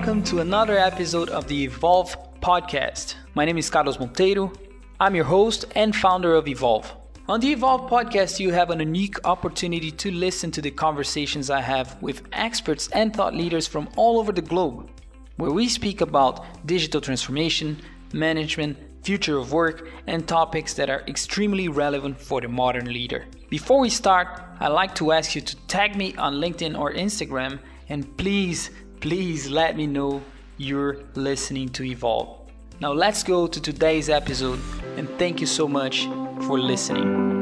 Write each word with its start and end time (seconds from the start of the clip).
Welcome 0.00 0.22
to 0.24 0.38
another 0.40 0.78
episode 0.78 1.28
of 1.28 1.46
the 1.46 1.64
Evolve 1.64 2.16
podcast. 2.40 3.16
My 3.34 3.44
name 3.44 3.58
is 3.58 3.68
Carlos 3.68 3.98
Monteiro. 3.98 4.50
I'm 4.98 5.14
your 5.14 5.26
host 5.26 5.66
and 5.76 5.94
founder 5.94 6.34
of 6.36 6.48
Evolve. 6.48 6.90
On 7.28 7.38
the 7.38 7.52
Evolve 7.52 7.90
podcast, 7.90 8.40
you 8.40 8.50
have 8.50 8.70
an 8.70 8.80
unique 8.80 9.16
opportunity 9.26 9.90
to 9.90 10.10
listen 10.10 10.50
to 10.52 10.62
the 10.62 10.70
conversations 10.70 11.50
I 11.50 11.60
have 11.60 12.02
with 12.02 12.22
experts 12.32 12.88
and 12.92 13.14
thought 13.14 13.34
leaders 13.34 13.66
from 13.66 13.90
all 13.96 14.18
over 14.18 14.32
the 14.32 14.40
globe, 14.40 14.88
where 15.36 15.50
we 15.50 15.68
speak 15.68 16.00
about 16.00 16.66
digital 16.66 17.02
transformation, 17.02 17.76
management, 18.14 18.78
future 19.02 19.36
of 19.36 19.52
work, 19.52 19.86
and 20.06 20.26
topics 20.26 20.72
that 20.72 20.88
are 20.88 21.04
extremely 21.08 21.68
relevant 21.68 22.18
for 22.18 22.40
the 22.40 22.48
modern 22.48 22.86
leader. 22.86 23.26
Before 23.50 23.80
we 23.80 23.90
start, 23.90 24.28
I'd 24.60 24.68
like 24.68 24.94
to 24.94 25.12
ask 25.12 25.34
you 25.34 25.42
to 25.42 25.56
tag 25.66 25.94
me 25.94 26.16
on 26.16 26.36
LinkedIn 26.36 26.78
or 26.78 26.90
Instagram 26.90 27.60
and 27.90 28.16
please, 28.16 28.70
please 29.00 29.48
let 29.48 29.76
me 29.76 29.86
know 29.86 30.22
you're 30.58 30.98
listening 31.14 31.70
to 31.70 31.82
Evolve. 31.82 32.36
Now 32.80 32.92
let's 32.92 33.22
go 33.22 33.46
to 33.46 33.60
today's 33.60 34.10
episode 34.10 34.60
and 34.96 35.08
thank 35.18 35.40
you 35.40 35.46
so 35.46 35.66
much 35.66 36.04
for 36.46 36.58
listening. 36.58 37.38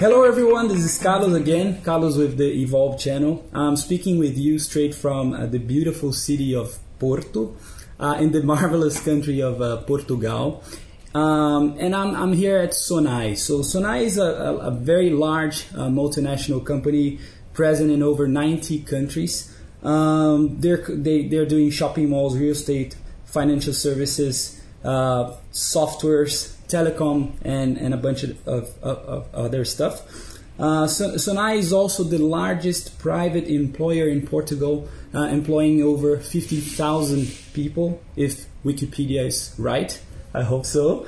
Hello 0.00 0.24
everyone, 0.24 0.68
this 0.68 0.84
is 0.84 0.98
Carlos 1.00 1.34
again, 1.34 1.82
Carlos 1.82 2.16
with 2.16 2.36
the 2.36 2.50
Evolve 2.62 2.98
channel. 2.98 3.44
I'm 3.52 3.76
speaking 3.76 4.18
with 4.18 4.36
you 4.36 4.58
straight 4.58 4.94
from 4.94 5.32
uh, 5.32 5.46
the 5.46 5.58
beautiful 5.58 6.12
city 6.12 6.52
of 6.52 6.78
Porto 6.98 7.56
in 8.18 8.32
the 8.32 8.42
marvelous 8.52 9.00
country 9.00 9.40
of 9.40 9.60
uh, 9.60 9.78
Portugal. 9.78 10.62
Um, 11.14 11.76
and 11.78 11.96
I'm, 11.96 12.14
I'm 12.14 12.32
here 12.32 12.58
at 12.58 12.70
Sonae. 12.70 13.36
So 13.36 13.60
Sonae 13.60 14.02
is 14.02 14.18
a, 14.18 14.22
a, 14.22 14.56
a 14.56 14.70
very 14.70 15.10
large 15.10 15.66
uh, 15.74 15.88
multinational 15.88 16.64
company 16.64 17.18
present 17.54 17.90
in 17.90 18.02
over 18.02 18.28
90 18.28 18.80
countries. 18.80 19.54
Um, 19.82 20.60
they're, 20.60 20.84
they, 20.88 21.26
they're 21.26 21.46
doing 21.46 21.70
shopping 21.70 22.10
malls, 22.10 22.36
real 22.36 22.52
estate, 22.52 22.96
financial 23.24 23.72
services, 23.72 24.62
uh, 24.84 25.34
softwares, 25.52 26.54
telecom, 26.68 27.32
and, 27.42 27.78
and 27.78 27.94
a 27.94 27.96
bunch 27.96 28.22
of, 28.22 28.46
of, 28.46 28.76
of 28.82 29.34
other 29.34 29.64
stuff. 29.64 30.02
Uh, 30.58 30.86
Sonae 30.86 31.56
is 31.56 31.72
also 31.72 32.02
the 32.02 32.18
largest 32.18 32.98
private 32.98 33.44
employer 33.44 34.08
in 34.08 34.26
Portugal, 34.26 34.88
uh, 35.14 35.22
employing 35.22 35.82
over 35.82 36.18
50,000 36.18 37.30
people, 37.52 38.02
if 38.16 38.46
Wikipedia 38.64 39.26
is 39.26 39.54
right. 39.56 40.00
I 40.34 40.42
hope 40.42 40.66
so. 40.66 41.06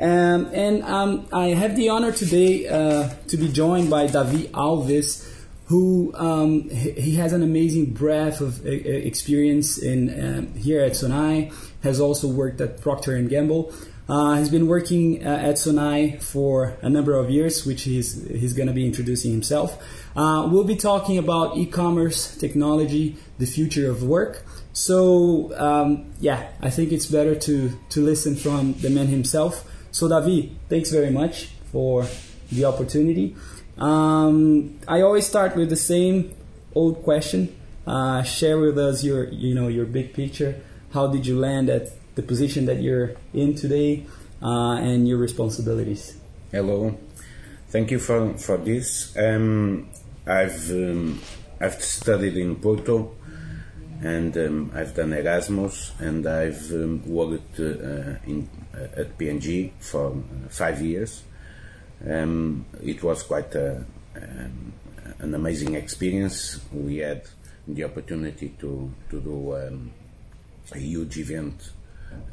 Um, 0.00 0.50
and 0.52 0.82
um, 0.84 1.26
I 1.32 1.48
have 1.48 1.76
the 1.76 1.88
honor 1.88 2.12
today 2.12 2.66
uh, 2.68 3.10
to 3.28 3.36
be 3.36 3.48
joined 3.48 3.90
by 3.90 4.06
Davi 4.06 4.48
Alves, 4.50 5.28
who 5.66 6.12
um, 6.14 6.68
he 6.70 7.16
has 7.16 7.32
an 7.32 7.42
amazing 7.42 7.86
breadth 7.92 8.40
of 8.40 8.66
experience 8.66 9.78
in 9.78 10.10
um, 10.10 10.54
here 10.54 10.82
at 10.82 10.92
Sonae. 10.92 11.52
Has 11.82 12.00
also 12.00 12.28
worked 12.28 12.60
at 12.60 12.80
Procter 12.80 13.16
and 13.16 13.28
Gamble. 13.28 13.72
Uh, 14.08 14.36
he's 14.36 14.48
been 14.48 14.66
working 14.66 15.24
uh, 15.24 15.30
at 15.30 15.54
Sonae 15.54 16.20
for 16.20 16.76
a 16.82 16.90
number 16.90 17.14
of 17.14 17.30
years, 17.30 17.64
which 17.64 17.82
he's, 17.82 18.26
he's 18.28 18.52
going 18.52 18.66
to 18.66 18.74
be 18.74 18.84
introducing 18.84 19.30
himself. 19.30 19.82
Uh, 20.16 20.48
we'll 20.50 20.64
be 20.64 20.76
talking 20.76 21.18
about 21.18 21.56
e 21.56 21.66
commerce, 21.66 22.36
technology, 22.36 23.16
the 23.38 23.46
future 23.46 23.90
of 23.90 24.02
work. 24.02 24.44
So, 24.72 25.56
um, 25.58 26.12
yeah, 26.20 26.48
I 26.60 26.70
think 26.70 26.92
it's 26.92 27.06
better 27.06 27.34
to, 27.34 27.78
to 27.90 28.00
listen 28.00 28.34
from 28.34 28.74
the 28.74 28.90
man 28.90 29.06
himself. 29.06 29.68
So, 29.92 30.08
Davi, 30.08 30.52
thanks 30.68 30.90
very 30.90 31.10
much 31.10 31.50
for 31.70 32.06
the 32.50 32.64
opportunity. 32.64 33.36
Um, 33.78 34.78
I 34.88 35.00
always 35.00 35.26
start 35.26 35.56
with 35.56 35.70
the 35.70 35.76
same 35.76 36.34
old 36.74 37.02
question. 37.02 37.54
Uh, 37.86 38.22
share 38.22 38.58
with 38.58 38.78
us 38.78 39.04
your, 39.04 39.28
you 39.28 39.54
know, 39.54 39.68
your 39.68 39.86
big 39.86 40.12
picture. 40.12 40.60
How 40.92 41.06
did 41.06 41.26
you 41.26 41.38
land 41.38 41.68
at 41.68 41.90
the 42.14 42.22
position 42.22 42.66
that 42.66 42.82
you're 42.82 43.14
in 43.32 43.54
today 43.54 44.04
uh, 44.42 44.76
and 44.76 45.08
your 45.08 45.18
responsibilities. 45.18 46.16
Hello, 46.50 46.96
thank 47.68 47.90
you 47.90 47.98
for 47.98 48.34
for 48.34 48.58
this. 48.58 49.16
Um, 49.16 49.88
I've 50.26 50.70
um, 50.70 51.20
I've 51.60 51.82
studied 51.82 52.36
in 52.36 52.56
Porto, 52.56 53.16
and 54.02 54.36
um, 54.36 54.72
I've 54.74 54.94
done 54.94 55.12
Erasmus, 55.12 55.92
and 55.98 56.26
I've 56.26 56.70
um, 56.72 57.02
worked 57.06 57.60
uh, 57.60 58.18
in 58.26 58.48
uh, 58.74 59.00
at 59.00 59.16
P&G 59.16 59.72
for 59.80 60.12
uh, 60.12 60.48
five 60.48 60.82
years. 60.82 61.22
Um, 62.08 62.66
it 62.82 63.02
was 63.02 63.22
quite 63.22 63.54
a, 63.54 63.84
um, 64.16 64.72
an 65.20 65.34
amazing 65.34 65.74
experience. 65.76 66.60
We 66.72 66.98
had 66.98 67.22
the 67.66 67.84
opportunity 67.84 68.50
to 68.58 68.90
to 69.10 69.20
do 69.20 69.52
a 69.54 70.78
huge 70.78 71.18
event 71.18 71.72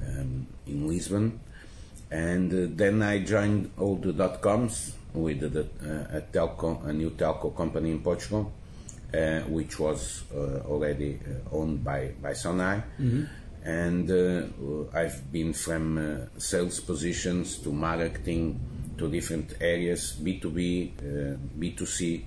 um, 0.07 0.47
in 0.67 0.87
Lisbon. 0.87 1.39
And 2.11 2.51
uh, 2.51 2.67
then 2.75 3.01
I 3.03 3.19
joined 3.19 3.71
all 3.77 3.95
the 3.95 4.13
dot 4.13 4.41
coms 4.41 4.93
with 5.13 5.41
the, 5.41 5.61
uh, 5.61 6.17
a 6.17 6.21
telco, 6.21 6.85
a 6.85 6.93
new 6.93 7.11
telco 7.11 7.55
company 7.55 7.91
in 7.91 7.99
Portugal, 8.01 8.51
uh, 9.13 9.41
which 9.41 9.79
was 9.79 10.23
uh, 10.33 10.61
already 10.67 11.19
uh, 11.19 11.55
owned 11.55 11.83
by 11.83 12.11
by 12.21 12.31
Sonae. 12.31 12.83
Mm-hmm. 12.99 13.23
And 13.63 14.09
uh, 14.09 14.97
I've 14.97 15.31
been 15.31 15.53
from 15.53 16.29
sales 16.37 16.79
positions 16.79 17.57
to 17.57 17.71
marketing 17.71 18.59
to 18.97 19.09
different 19.09 19.53
areas, 19.59 20.17
B2B, 20.21 21.49
B2C, 21.59 22.23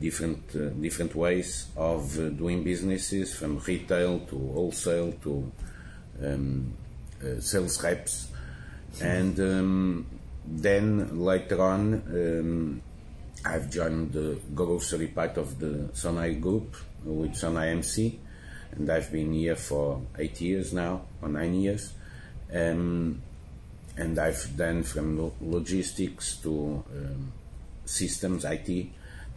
different 0.00 0.82
different 0.82 1.14
ways 1.14 1.68
of 1.76 2.12
doing 2.36 2.64
businesses 2.64 3.34
from 3.34 3.58
retail 3.60 4.18
to 4.26 4.36
wholesale 4.52 5.12
to 5.22 5.52
um, 6.22 6.74
uh, 6.74 6.83
sales 7.40 7.82
reps, 7.82 8.28
and 9.00 9.38
um, 9.40 10.06
then 10.46 11.20
later 11.20 11.62
on 11.62 11.94
um, 12.08 12.82
I've 13.44 13.70
joined 13.70 14.12
the 14.12 14.38
grocery 14.54 15.08
part 15.08 15.36
of 15.36 15.58
the 15.58 15.90
Sonae 15.92 16.40
Group 16.40 16.76
with 17.04 17.32
Sonae 17.32 17.72
MC, 17.72 18.18
and 18.72 18.90
I've 18.90 19.12
been 19.12 19.32
here 19.32 19.56
for 19.56 20.00
eight 20.18 20.40
years 20.40 20.72
now, 20.72 21.02
or 21.20 21.28
nine 21.28 21.54
years. 21.54 21.92
Um, 22.52 23.22
and 23.96 24.18
I've 24.18 24.56
done 24.56 24.82
from 24.82 25.32
logistics 25.40 26.36
to 26.38 26.84
um, 26.90 27.32
systems, 27.84 28.44
IT, 28.44 28.86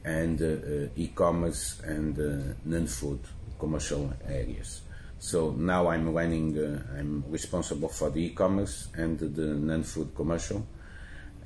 and 0.04 0.42
uh, 0.42 0.46
uh, 0.46 0.88
e-commerce 0.96 1.82
and 1.84 2.18
uh, 2.18 2.54
non-food 2.66 3.20
commercial 3.60 4.14
areas. 4.28 4.82
So 5.20 5.52
now 5.52 5.88
I'm 5.90 6.14
running, 6.14 6.58
uh, 6.58 7.00
I'm 7.00 7.24
responsible 7.28 7.90
for 7.90 8.10
the 8.10 8.26
e-commerce 8.26 8.90
and 8.96 9.18
the 9.20 9.56
non-food 9.56 10.14
commercial, 10.16 10.66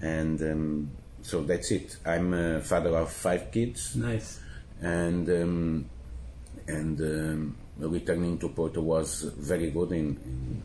and 0.01 0.41
um, 0.41 0.91
so 1.21 1.41
that's 1.43 1.71
it. 1.71 1.97
I'm 2.05 2.33
a 2.33 2.61
father 2.61 2.95
of 2.97 3.11
five 3.11 3.51
kids. 3.51 3.95
Nice. 3.95 4.39
And 4.81 5.29
um, 5.29 5.89
and 6.67 6.99
um, 6.99 7.57
returning 7.77 8.37
to 8.39 8.49
Porto 8.49 8.81
was 8.81 9.23
very 9.37 9.71
good 9.71 9.91
in, 9.91 10.19
in 10.25 10.63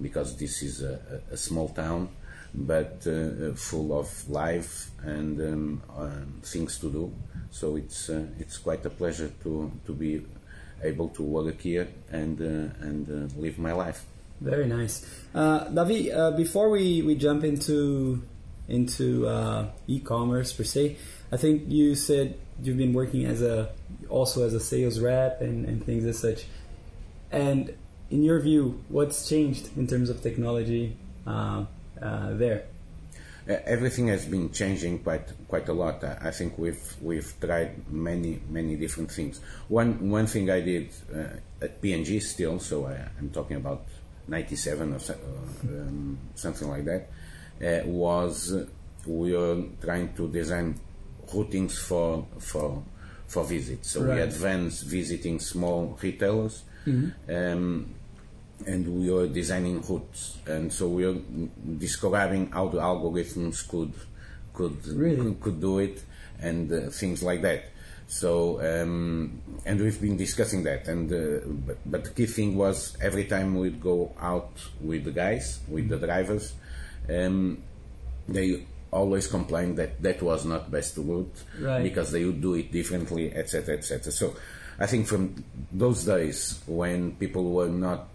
because 0.00 0.36
this 0.36 0.62
is 0.62 0.82
a, 0.82 1.22
a 1.30 1.36
small 1.36 1.68
town, 1.68 2.08
but 2.54 3.06
uh, 3.06 3.52
full 3.54 3.98
of 3.98 4.28
life 4.28 4.90
and 5.02 5.40
um, 5.40 5.82
uh, 5.96 6.10
things 6.42 6.78
to 6.78 6.90
do. 6.90 7.12
So 7.50 7.76
it's 7.76 8.08
uh, 8.10 8.26
it's 8.38 8.58
quite 8.58 8.84
a 8.86 8.90
pleasure 8.90 9.30
to 9.42 9.70
to 9.86 9.92
be 9.92 10.24
able 10.82 11.08
to 11.10 11.22
work 11.22 11.60
here 11.60 11.88
and 12.10 12.40
uh, 12.40 12.86
and 12.86 13.08
uh, 13.08 13.40
live 13.40 13.58
my 13.58 13.72
life. 13.72 14.04
Very 14.40 14.66
nice, 14.66 15.04
uh, 15.34 15.66
Davi. 15.66 16.14
Uh, 16.14 16.30
before 16.32 16.70
we, 16.70 17.02
we 17.02 17.14
jump 17.16 17.44
into 17.44 18.22
into 18.68 19.26
uh, 19.26 19.66
e-commerce 19.86 20.52
per 20.52 20.64
se, 20.64 20.96
I 21.32 21.36
think 21.36 21.64
you 21.68 21.94
said 21.94 22.38
you've 22.62 22.76
been 22.76 22.92
working 22.92 23.24
as 23.24 23.42
a 23.42 23.70
also 24.08 24.46
as 24.46 24.54
a 24.54 24.60
sales 24.60 25.00
rep 25.00 25.40
and, 25.40 25.66
and 25.66 25.84
things 25.84 26.04
as 26.04 26.18
such. 26.18 26.46
And 27.32 27.74
in 28.10 28.22
your 28.22 28.40
view, 28.40 28.82
what's 28.88 29.28
changed 29.28 29.76
in 29.76 29.86
terms 29.86 30.08
of 30.08 30.22
technology 30.22 30.96
uh, 31.26 31.64
there? 32.00 32.64
Everything 33.48 34.08
has 34.08 34.26
been 34.26 34.50
changing 34.52 34.98
quite 35.00 35.26
quite 35.48 35.68
a 35.68 35.72
lot. 35.72 36.04
I 36.04 36.30
think 36.30 36.58
we've 36.58 36.96
we've 37.00 37.32
tried 37.40 37.90
many 37.90 38.40
many 38.48 38.76
different 38.76 39.10
things. 39.10 39.40
One 39.68 40.10
one 40.10 40.26
thing 40.26 40.50
I 40.50 40.60
did 40.60 40.90
uh, 41.14 41.64
at 41.64 41.80
P&G 41.80 42.20
still, 42.20 42.60
so 42.60 42.86
I, 42.86 43.08
am 43.18 43.30
talking 43.30 43.56
about 43.56 43.86
'97 44.26 44.92
or 44.92 44.98
um, 45.64 46.18
something 46.34 46.68
like 46.68 46.84
that, 46.84 47.08
uh, 47.64 47.86
was 47.88 48.54
we 49.06 49.32
were 49.34 49.64
trying 49.80 50.12
to 50.14 50.28
design 50.28 50.78
routings 51.28 51.78
for 51.78 52.26
for 52.38 52.82
for 53.26 53.44
visits. 53.44 53.90
So 53.90 54.02
right. 54.02 54.16
we 54.16 54.20
advanced 54.20 54.84
visiting 54.84 55.38
small 55.40 55.98
retailers. 56.02 56.64
Mm-hmm. 56.86 57.34
Um, 57.34 57.94
and 58.66 58.86
we 59.00 59.10
are 59.12 59.26
designing 59.28 59.80
routes, 59.82 60.38
and 60.46 60.72
so 60.72 60.88
we 60.88 61.04
are 61.04 61.16
describing 61.78 62.50
how 62.50 62.68
the 62.68 62.78
algorithms 62.78 63.66
could 63.68 63.92
could 64.54 64.84
Really? 64.88 65.34
could 65.40 65.60
do 65.60 65.78
it, 65.78 66.02
and 66.40 66.72
uh, 66.72 66.90
things 66.90 67.22
like 67.22 67.42
that. 67.42 67.64
So, 68.08 68.58
um, 68.64 69.40
and 69.66 69.78
we've 69.80 70.00
been 70.00 70.16
discussing 70.16 70.62
that. 70.64 70.88
And 70.88 71.12
uh, 71.12 71.46
but, 71.66 71.76
but 71.86 72.04
the 72.04 72.10
key 72.10 72.26
thing 72.26 72.56
was 72.56 72.96
every 73.00 73.24
time 73.24 73.54
we'd 73.58 73.80
go 73.80 74.12
out 74.20 74.50
with 74.80 75.04
the 75.04 75.12
guys, 75.12 75.60
with 75.68 75.88
the 75.90 75.98
drivers, 75.98 76.54
um, 77.08 77.62
they 78.26 78.64
always 78.90 79.26
complained 79.28 79.76
that 79.76 80.00
that 80.02 80.22
was 80.22 80.46
not 80.46 80.70
best 80.70 80.96
route 80.96 81.30
Right. 81.60 81.82
because 81.82 82.10
they 82.10 82.24
would 82.24 82.40
do 82.40 82.54
it 82.54 82.72
differently, 82.72 83.30
etc., 83.34 83.76
etc. 83.76 84.10
So, 84.10 84.34
I 84.80 84.86
think 84.86 85.06
from 85.06 85.44
those 85.70 86.04
days 86.06 86.60
when 86.66 87.12
people 87.16 87.52
were 87.52 87.68
not 87.68 88.08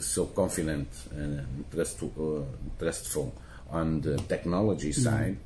so 0.00 0.26
confident 0.26 0.88
and 1.12 1.64
trust, 1.72 2.02
uh, 2.02 2.42
trustful 2.78 3.32
on 3.70 4.00
the 4.00 4.16
technology 4.28 4.92
side, 4.92 5.36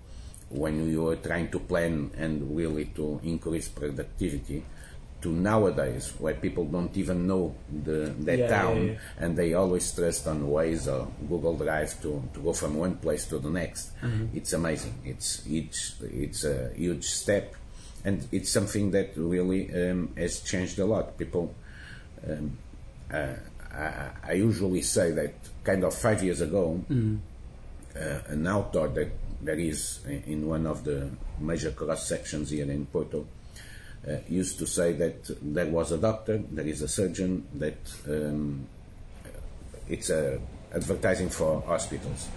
when 0.50 0.88
you 0.90 1.08
are 1.08 1.16
trying 1.16 1.50
to 1.50 1.58
plan 1.60 2.10
and 2.16 2.56
really 2.56 2.86
to 2.86 3.20
increase 3.22 3.68
productivity, 3.68 4.64
to 5.20 5.32
nowadays 5.32 6.12
where 6.18 6.34
people 6.34 6.64
don't 6.64 6.96
even 6.96 7.26
know 7.26 7.52
the 7.84 8.14
that 8.20 8.38
Yeah, 8.38 8.44
yeah, 8.44 8.48
town 8.48 8.86
yeah. 8.86 8.94
and 9.18 9.36
they 9.36 9.52
always 9.54 9.90
trust 9.92 10.28
on 10.28 10.42
Waze 10.46 10.86
or 10.86 11.08
Google 11.28 11.56
Drive 11.56 12.00
to, 12.02 12.22
to 12.34 12.40
go 12.40 12.52
from 12.52 12.76
one 12.78 12.96
place 12.96 13.26
to 13.26 13.38
the 13.38 13.50
next. 13.50 13.90
It's 14.32 14.52
amazing. 14.52 14.94
It's 15.04 15.42
it's 15.46 15.96
it's 16.02 16.44
a 16.44 16.70
huge 16.76 17.04
step, 17.04 17.54
and 18.04 18.26
it's 18.30 18.48
something 18.50 18.92
that 18.92 19.16
really 19.16 19.68
um, 19.74 20.14
has 20.16 20.40
changed 20.40 20.78
a 20.78 20.86
lot. 20.86 21.18
People, 21.18 21.52
um, 22.28 22.56
uh, 23.12 23.34
I, 23.78 24.10
I 24.30 24.32
usually 24.32 24.82
say 24.82 25.12
that 25.12 25.34
kind 25.64 25.84
of 25.84 25.94
five 25.94 26.22
years 26.22 26.40
ago, 26.40 26.80
uh, 27.96 28.18
an 28.28 28.46
outdoor 28.46 28.88
that 28.88 29.10
there 29.40 29.58
is 29.58 30.00
in 30.06 30.46
one 30.48 30.66
of 30.66 30.84
the 30.84 31.10
major 31.38 31.70
cross 31.70 32.08
sections 32.08 32.50
here 32.50 32.70
in 32.70 32.86
Porto 32.86 33.26
uh, 34.06 34.16
used 34.28 34.58
to 34.58 34.66
say 34.66 34.92
that 34.94 35.30
there 35.42 35.66
was 35.66 35.92
a 35.92 35.98
doctor, 35.98 36.38
there 36.50 36.66
is 36.66 36.82
a 36.82 36.88
surgeon, 36.88 37.46
that 37.54 37.78
um, 38.08 38.66
it's 39.88 40.10
a 40.10 40.40
advertising 40.74 41.28
for 41.30 41.62
hospitals. 41.62 42.28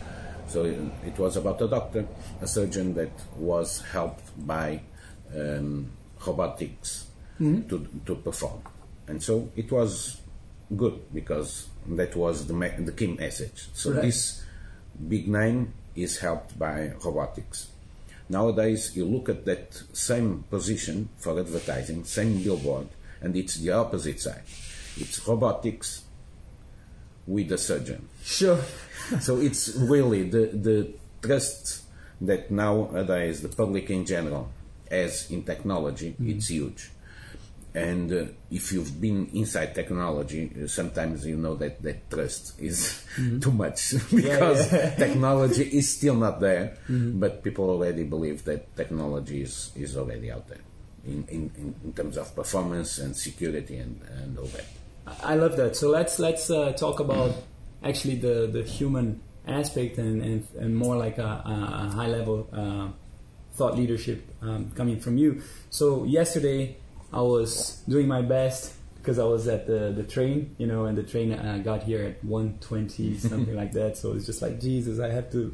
So 0.47 0.65
it, 0.65 0.79
it 1.05 1.19
was 1.19 1.37
about 1.37 1.61
a 1.61 1.67
doctor, 1.67 2.05
a 2.41 2.47
surgeon 2.47 2.93
that 2.95 3.11
was 3.35 3.81
helped 3.91 4.29
by 4.45 4.81
um, 5.35 5.89
robotics 6.25 7.07
to, 7.69 7.87
to 8.05 8.15
perform. 8.15 8.61
And 9.07 9.21
so 9.21 9.49
it 9.55 9.71
was 9.71 10.20
good 10.77 11.13
because 11.13 11.67
that 11.87 12.15
was 12.15 12.47
the, 12.47 12.53
me- 12.53 12.71
the 12.79 12.91
key 12.91 13.07
message. 13.07 13.67
So 13.73 13.91
Right. 13.91 14.03
this 14.03 14.43
big 15.07 15.27
name 15.27 15.73
is 15.95 16.19
helped 16.19 16.57
by 16.57 16.93
robotics. 17.03 17.67
Nowadays, 18.29 18.95
you 18.95 19.05
look 19.05 19.27
at 19.27 19.45
that 19.45 19.81
same 19.91 20.43
position 20.49 21.09
for 21.17 21.37
advertising, 21.39 22.05
same 22.05 22.41
billboard, 22.41 22.87
and 23.21 23.35
it's 23.35 23.55
the 23.55 23.71
opposite 23.71 24.21
side. 24.21 24.43
It's 24.97 25.27
robotics 25.27 26.03
with 27.27 27.51
a 27.51 27.57
surgeon. 27.57 28.07
Sure. 28.23 28.59
So 29.19 29.39
it's 29.41 29.75
really 29.75 30.29
the, 30.29 30.45
the 30.53 30.93
trust 31.21 31.83
that 32.21 32.49
nowadays 32.49 33.41
the 33.41 33.49
public 33.49 33.89
in 33.89 34.05
general 34.05 34.49
has 34.89 35.29
in 35.29 35.43
technology, 35.43 36.11
mm-hmm. 36.11 36.29
it's 36.29 36.49
huge. 36.49 36.91
And 37.73 38.11
uh, 38.11 38.25
if 38.49 38.71
you've 38.73 38.99
been 38.99 39.29
inside 39.33 39.73
technology, 39.73 40.51
uh, 40.51 40.67
sometimes 40.67 41.25
you 41.25 41.37
know 41.37 41.55
that 41.55 41.81
that 41.83 42.09
trust 42.11 42.59
is 42.59 43.05
too 43.41 43.51
much 43.51 43.93
because 44.13 44.69
technology 44.97 45.63
is 45.63 45.97
still 45.97 46.15
not 46.15 46.39
there, 46.41 46.77
but 46.89 47.43
people 47.43 47.69
already 47.69 48.03
believe 48.03 48.43
that 48.43 48.75
technology 48.75 49.41
is, 49.43 49.71
is 49.75 49.95
already 49.95 50.31
out 50.31 50.47
there 50.49 50.59
in, 51.05 51.25
in, 51.29 51.51
in- 51.83 51.93
terms 51.93 52.17
of 52.17 52.33
performance 52.35 52.99
and 52.99 53.15
security 53.15 53.77
and, 53.77 54.01
and 54.21 54.37
all 54.37 54.45
that. 54.45 54.65
I 55.23 55.35
love 55.35 55.57
that. 55.57 55.75
So 55.75 55.89
let's 55.89 56.19
let's 56.19 56.49
uh, 56.49 56.73
talk 56.73 56.99
about 56.99 57.35
actually 57.83 58.15
the, 58.15 58.47
the 58.51 58.63
human 58.63 59.21
aspect 59.47 59.97
and, 59.97 60.21
and, 60.21 60.47
and 60.59 60.75
more 60.75 60.95
like 60.97 61.17
a, 61.17 61.41
a 61.45 61.95
high 61.95 62.07
level 62.07 62.47
uh, 62.53 62.89
thought 63.53 63.75
leadership 63.75 64.23
um, 64.41 64.71
coming 64.71 64.99
from 64.99 65.17
you. 65.17 65.41
So 65.69 66.03
yesterday 66.05 66.77
I 67.13 67.21
was 67.21 67.81
doing 67.87 68.07
my 68.07 68.21
best 68.21 68.73
because 68.95 69.17
I 69.19 69.23
was 69.25 69.47
at 69.47 69.65
the, 69.67 69.91
the 69.95 70.03
train, 70.03 70.55
you 70.57 70.67
know, 70.67 70.85
and 70.85 70.97
the 70.97 71.03
train 71.03 71.33
uh, 71.33 71.57
got 71.63 71.83
here 71.83 72.03
at 72.05 72.23
1.20, 72.25 73.19
something 73.29 73.55
like 73.55 73.71
that. 73.73 73.97
So 73.97 74.13
it's 74.13 74.25
just 74.25 74.41
like 74.41 74.59
Jesus, 74.61 74.99
I 74.99 75.09
have 75.09 75.31
to 75.31 75.53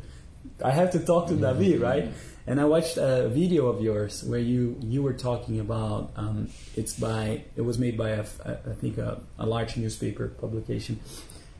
I 0.64 0.72
have 0.72 0.92
to 0.92 1.00
talk 1.00 1.28
to 1.28 1.36
David, 1.36 1.82
right? 1.82 2.10
And 2.46 2.62
I 2.62 2.66
watched 2.66 2.98
a 2.98 3.28
video 3.28 3.68
of 3.68 3.82
yours 3.82 4.24
where 4.24 4.40
you 4.40 4.78
you 4.82 5.02
were 5.04 5.14
talking 5.14 5.60
about 5.60 6.12
um, 6.16 6.50
it's 6.76 6.94
by 6.98 7.44
it 7.56 7.62
was 7.62 7.78
made 7.78 7.98
by 7.98 8.10
a, 8.12 8.26
a- 8.46 8.60
I 8.72 8.74
think 8.80 8.98
a, 8.98 9.20
a 9.38 9.46
large 9.46 9.76
newspaper 9.76 10.30
publication, 10.30 11.00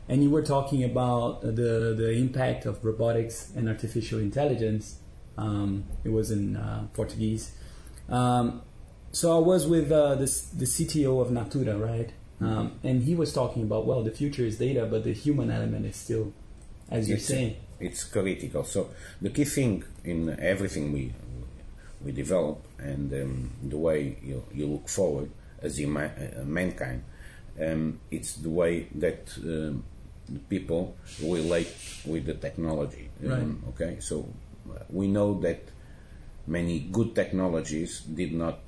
and 0.08 0.22
you 0.22 0.30
were 0.30 0.42
talking 0.42 0.82
about 0.84 1.42
the 1.42 1.94
the 1.96 2.12
impact 2.12 2.64
of 2.64 2.82
robotics 2.84 3.52
and 3.54 3.68
artificial 3.68 4.18
intelligence. 4.20 4.96
Um, 5.36 5.84
it 6.04 6.10
was 6.10 6.30
in 6.30 6.56
uh, 6.56 6.86
Portuguese. 6.94 7.52
Um, 8.08 8.62
so 9.12 9.36
I 9.36 9.40
was 9.40 9.66
with 9.66 9.90
uh, 9.90 10.14
this, 10.16 10.42
the 10.42 10.64
CTO 10.66 11.20
of 11.20 11.30
Natura, 11.30 11.76
right? 11.76 12.10
Um, 12.40 12.78
and 12.84 13.02
he 13.02 13.14
was 13.16 13.32
talking 13.32 13.62
about 13.64 13.84
well, 13.86 14.02
the 14.04 14.12
future 14.12 14.44
is 14.44 14.58
data, 14.58 14.86
but 14.90 15.02
the 15.04 15.12
human 15.12 15.50
element 15.50 15.86
is 15.86 15.96
still, 15.96 16.32
as 16.90 17.08
you're 17.08 17.16
It's- 17.16 17.28
saying. 17.28 17.56
it's 17.80 18.04
critical. 18.04 18.64
So 18.64 18.90
the 19.20 19.30
key 19.30 19.44
thing 19.44 19.84
in 20.04 20.38
everything 20.40 20.92
we 20.92 21.12
we 22.04 22.12
develop 22.12 22.64
and 22.78 23.12
um, 23.12 23.50
the 23.68 23.76
way 23.76 24.18
you, 24.22 24.44
you 24.54 24.66
look 24.68 24.88
forward 24.88 25.30
as 25.60 25.80
ma- 25.80 26.02
uh, 26.02 26.44
mankind, 26.44 27.02
um, 27.60 27.98
it's 28.12 28.34
the 28.34 28.48
way 28.50 28.86
that 28.94 29.32
um, 29.42 29.82
the 30.28 30.38
people 30.48 30.94
relate 31.20 31.74
with 32.06 32.26
the 32.26 32.34
technology. 32.34 33.08
Um, 33.26 33.64
Okay, 33.70 33.96
so 33.98 34.28
we 34.90 35.08
know 35.08 35.40
that 35.40 35.60
many 36.46 36.78
good 36.80 37.16
technologies 37.16 38.00
did 38.02 38.32
not 38.32 38.60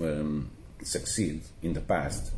um, 0.00 0.50
succeed 0.82 1.42
in 1.62 1.72
the 1.72 1.80
past, 1.80 2.32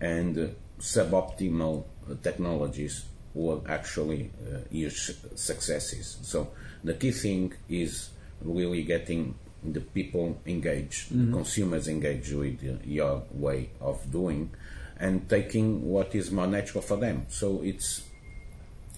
and 0.00 0.38
uh, 0.38 0.46
suboptimal 0.80 1.84
uh, 2.10 2.14
technologies 2.22 3.04
were 3.34 3.60
actually 3.68 4.30
uh, 4.46 4.58
huge 4.70 5.12
successes. 5.34 6.18
So 6.22 6.48
the 6.82 6.94
key 6.94 7.12
thing 7.12 7.52
is 7.68 8.10
really 8.42 8.82
getting 8.82 9.34
the 9.62 9.80
people 9.80 10.40
engaged, 10.46 11.10
the 11.10 11.32
consumers 11.32 11.88
engaged 11.88 12.34
with 12.34 12.62
uh, 12.62 12.76
your 12.84 13.24
way 13.32 13.70
of 13.80 14.10
doing, 14.10 14.50
and 14.98 15.28
taking 15.28 15.86
what 15.90 16.14
is 16.14 16.30
more 16.30 16.46
natural 16.46 16.82
for 16.82 16.96
them. 16.96 17.26
So 17.28 17.62
it's 17.62 18.02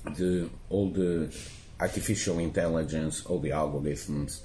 the 0.05 0.49
all 0.71 0.91
the 0.91 1.35
artificial 1.81 2.39
intelligence, 2.39 3.25
all 3.27 3.39
the 3.39 3.51
algorithms, 3.51 4.41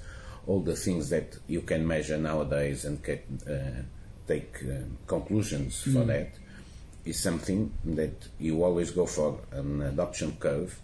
all 0.46 0.60
the 0.60 0.76
things 0.76 1.10
that 1.10 1.36
you 1.46 1.60
can 1.62 1.86
measure 1.86 2.18
nowadays 2.18 2.84
and 2.84 2.98
uh, 3.08 3.52
take 4.26 4.56
uh, 4.64 4.84
conclusions 5.06 5.82
for 5.82 6.04
that 6.04 6.30
is 7.04 7.18
something 7.22 7.70
that 7.84 8.28
you 8.38 8.64
always 8.64 8.90
go 8.90 9.04
for 9.06 9.40
an 9.52 9.82
adoption 9.82 10.34
curve 10.40 10.78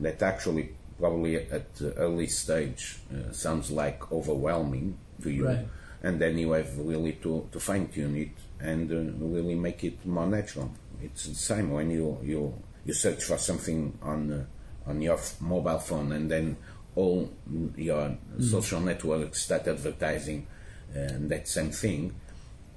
that 0.00 0.22
actually 0.22 0.70
probably 0.98 1.36
at 1.36 1.74
the 1.76 1.92
early 1.94 2.26
stage 2.26 2.96
uh, 3.12 3.32
sounds 3.32 3.70
like 3.70 4.10
overwhelming 4.12 4.96
to 5.22 5.30
you 5.30 5.46
Right. 5.46 5.66
and 6.02 6.20
then 6.20 6.36
you 6.38 6.52
have 6.52 6.76
really 6.78 7.12
to, 7.22 7.48
to 7.52 7.58
fine 7.60 7.88
tune 7.88 8.16
it 8.16 8.30
and 8.60 8.90
uh, 8.90 9.26
really 9.26 9.54
make 9.54 9.84
it 9.84 10.04
more 10.06 10.26
natural. 10.26 10.70
It's 11.02 11.26
the 11.26 11.34
same 11.34 11.70
when 11.70 11.90
you 11.90 12.18
you, 12.22 12.54
you 12.84 12.92
search 12.94 13.22
for 13.24 13.38
something 13.38 13.96
on 14.02 14.32
uh, 14.32 14.90
on 14.90 15.00
your 15.02 15.14
f- 15.14 15.40
mobile 15.40 15.78
phone 15.78 16.12
and 16.12 16.30
then 16.30 16.56
all 16.98 17.30
your 17.76 18.16
social 18.40 18.80
networks 18.80 19.42
start 19.46 19.68
advertising 19.68 20.46
and 20.94 21.30
that 21.30 21.46
same 21.46 21.70
thing. 21.70 22.14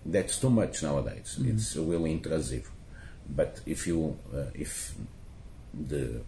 That's 0.06 0.38
too 0.40 0.50
much 0.50 0.84
nowadays. 0.84 1.38
It's 1.42 1.76
really 1.76 2.12
intrusive. 2.12 2.70
But 3.30 3.62
if 3.66 3.88
you 3.88 4.18
uh, 4.34 4.50
if 4.54 4.94
the 5.74 6.22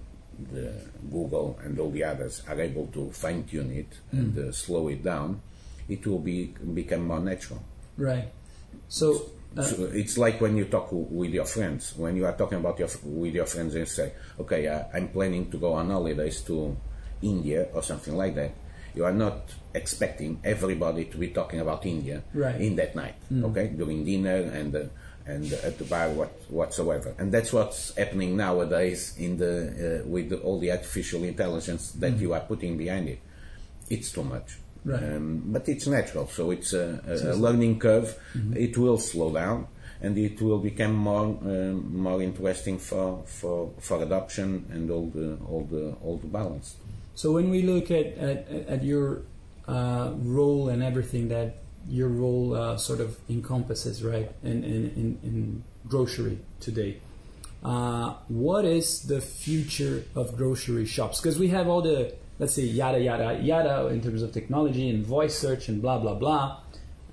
the 0.51 0.73
Google 1.11 1.59
and 1.63 1.77
all 1.79 1.91
the 1.91 2.03
others 2.03 2.41
are 2.49 2.59
able 2.59 2.87
to 2.87 3.11
fine 3.11 3.43
tune 3.43 3.71
it 3.71 3.91
and 4.11 4.37
uh, 4.37 4.51
slow 4.51 4.87
it 4.89 5.03
down, 5.03 5.41
it 5.87 6.05
will 6.07 6.19
be 6.19 6.53
become 6.73 7.05
more 7.07 7.19
natural. 7.19 7.61
Right. 7.97 8.29
So, 8.89 9.29
uh, 9.57 9.61
So 9.61 9.85
it's 9.93 10.17
like 10.17 10.41
when 10.41 10.57
you 10.57 10.65
talk 10.65 10.89
with 10.91 11.29
your 11.31 11.45
friends. 11.45 11.93
When 11.97 12.15
you 12.15 12.25
are 12.25 12.33
talking 12.41 12.57
about 12.57 12.79
your 12.79 12.89
with 13.03 13.35
your 13.35 13.45
friends 13.45 13.75
and 13.75 13.87
say, 13.87 14.13
"Okay, 14.39 14.65
uh, 14.67 14.83
I'm 14.93 15.09
planning 15.09 15.51
to 15.51 15.57
go 15.57 15.73
on 15.73 15.89
holidays 15.89 16.41
to 16.49 16.75
India 17.23 17.67
or 17.73 17.81
something 17.83 18.15
like 18.15 18.35
that," 18.35 18.51
you 18.95 19.05
are 19.05 19.13
not 19.25 19.49
expecting 19.73 20.39
everybody 20.43 21.05
to 21.05 21.17
be 21.17 21.29
talking 21.29 21.59
about 21.59 21.85
India 21.85 22.21
Right. 22.33 22.61
in 22.61 22.75
that 22.75 22.95
night. 22.95 23.15
Okay, 23.31 23.67
during 23.75 24.05
dinner 24.05 24.37
and 24.59 24.75
uh, 24.75 24.83
and 25.25 25.51
at 25.63 25.77
the 25.79 25.85
bar 25.85 26.09
what, 26.09 26.31
whatsoever. 26.49 27.15
And 27.17 27.31
that's 27.31 27.51
what's 27.53 27.95
happening 27.97 28.35
nowadays 28.35 29.15
in 29.17 29.37
the 29.37 30.01
uh, 30.03 30.07
with 30.07 30.29
the, 30.29 30.37
all 30.45 30.59
the 30.59 30.69
artificial 30.71 31.23
intelligence 31.23 31.91
that 32.01 32.17
you 32.19 32.33
are 32.33 32.41
putting 32.41 32.77
behind 32.77 33.07
it. 33.09 33.19
It's 33.89 34.11
too 34.11 34.23
much. 34.23 34.57
Right. 34.85 35.01
Um, 35.01 35.43
but 35.47 35.69
it's 35.69 35.87
natural, 35.87 36.27
so 36.27 36.51
it's 36.51 36.73
a, 36.73 36.99
a, 37.07 37.31
a 37.31 37.35
learning 37.35 37.79
curve. 37.79 38.19
It 38.53 38.77
will 38.77 38.97
slow 38.97 39.31
down, 39.33 39.67
and 40.01 40.17
it 40.17 40.41
will 40.41 40.59
become 40.59 40.93
more 40.93 41.25
um, 41.41 41.95
more 41.95 42.21
interesting 42.21 42.77
for, 42.79 43.23
for 43.25 43.71
for 43.79 44.03
adoption 44.03 44.65
and 44.73 44.91
all 44.91 45.07
the 45.07 45.37
all 45.49 45.63
the 45.71 45.95
all 46.03 46.17
the 46.17 46.27
balance. 46.27 46.75
So 47.15 47.31
when 47.31 47.49
we 47.49 47.61
look 47.61 47.91
at 47.91 48.17
at, 48.17 48.47
at 48.49 48.83
your 48.83 49.23
uh, 49.67 50.13
role 50.17 50.69
and 50.69 50.83
everything 50.83 51.29
that 51.29 51.57
your 51.87 52.07
role 52.07 52.55
uh, 52.55 52.77
sort 52.77 53.01
of 53.01 53.17
encompasses, 53.29 54.03
right, 54.03 54.31
in 54.43 54.63
in, 54.63 54.83
in, 54.95 55.19
in 55.23 55.63
grocery 55.87 56.39
today, 56.59 56.99
uh, 57.63 58.15
what 58.27 58.65
is 58.65 59.03
the 59.03 59.21
future 59.21 60.03
of 60.15 60.35
grocery 60.37 60.85
shops? 60.85 61.21
Because 61.21 61.37
we 61.37 61.49
have 61.49 61.67
all 61.67 61.81
the 61.81 62.13
let's 62.39 62.53
say 62.53 62.63
yada 62.63 62.99
yada 62.99 63.39
yada 63.41 63.87
in 63.87 64.01
terms 64.01 64.21
of 64.21 64.31
technology 64.31 64.89
and 64.89 65.05
voice 65.05 65.37
search 65.37 65.69
and 65.69 65.81
blah 65.81 65.99
blah 65.99 66.15
blah. 66.15 66.59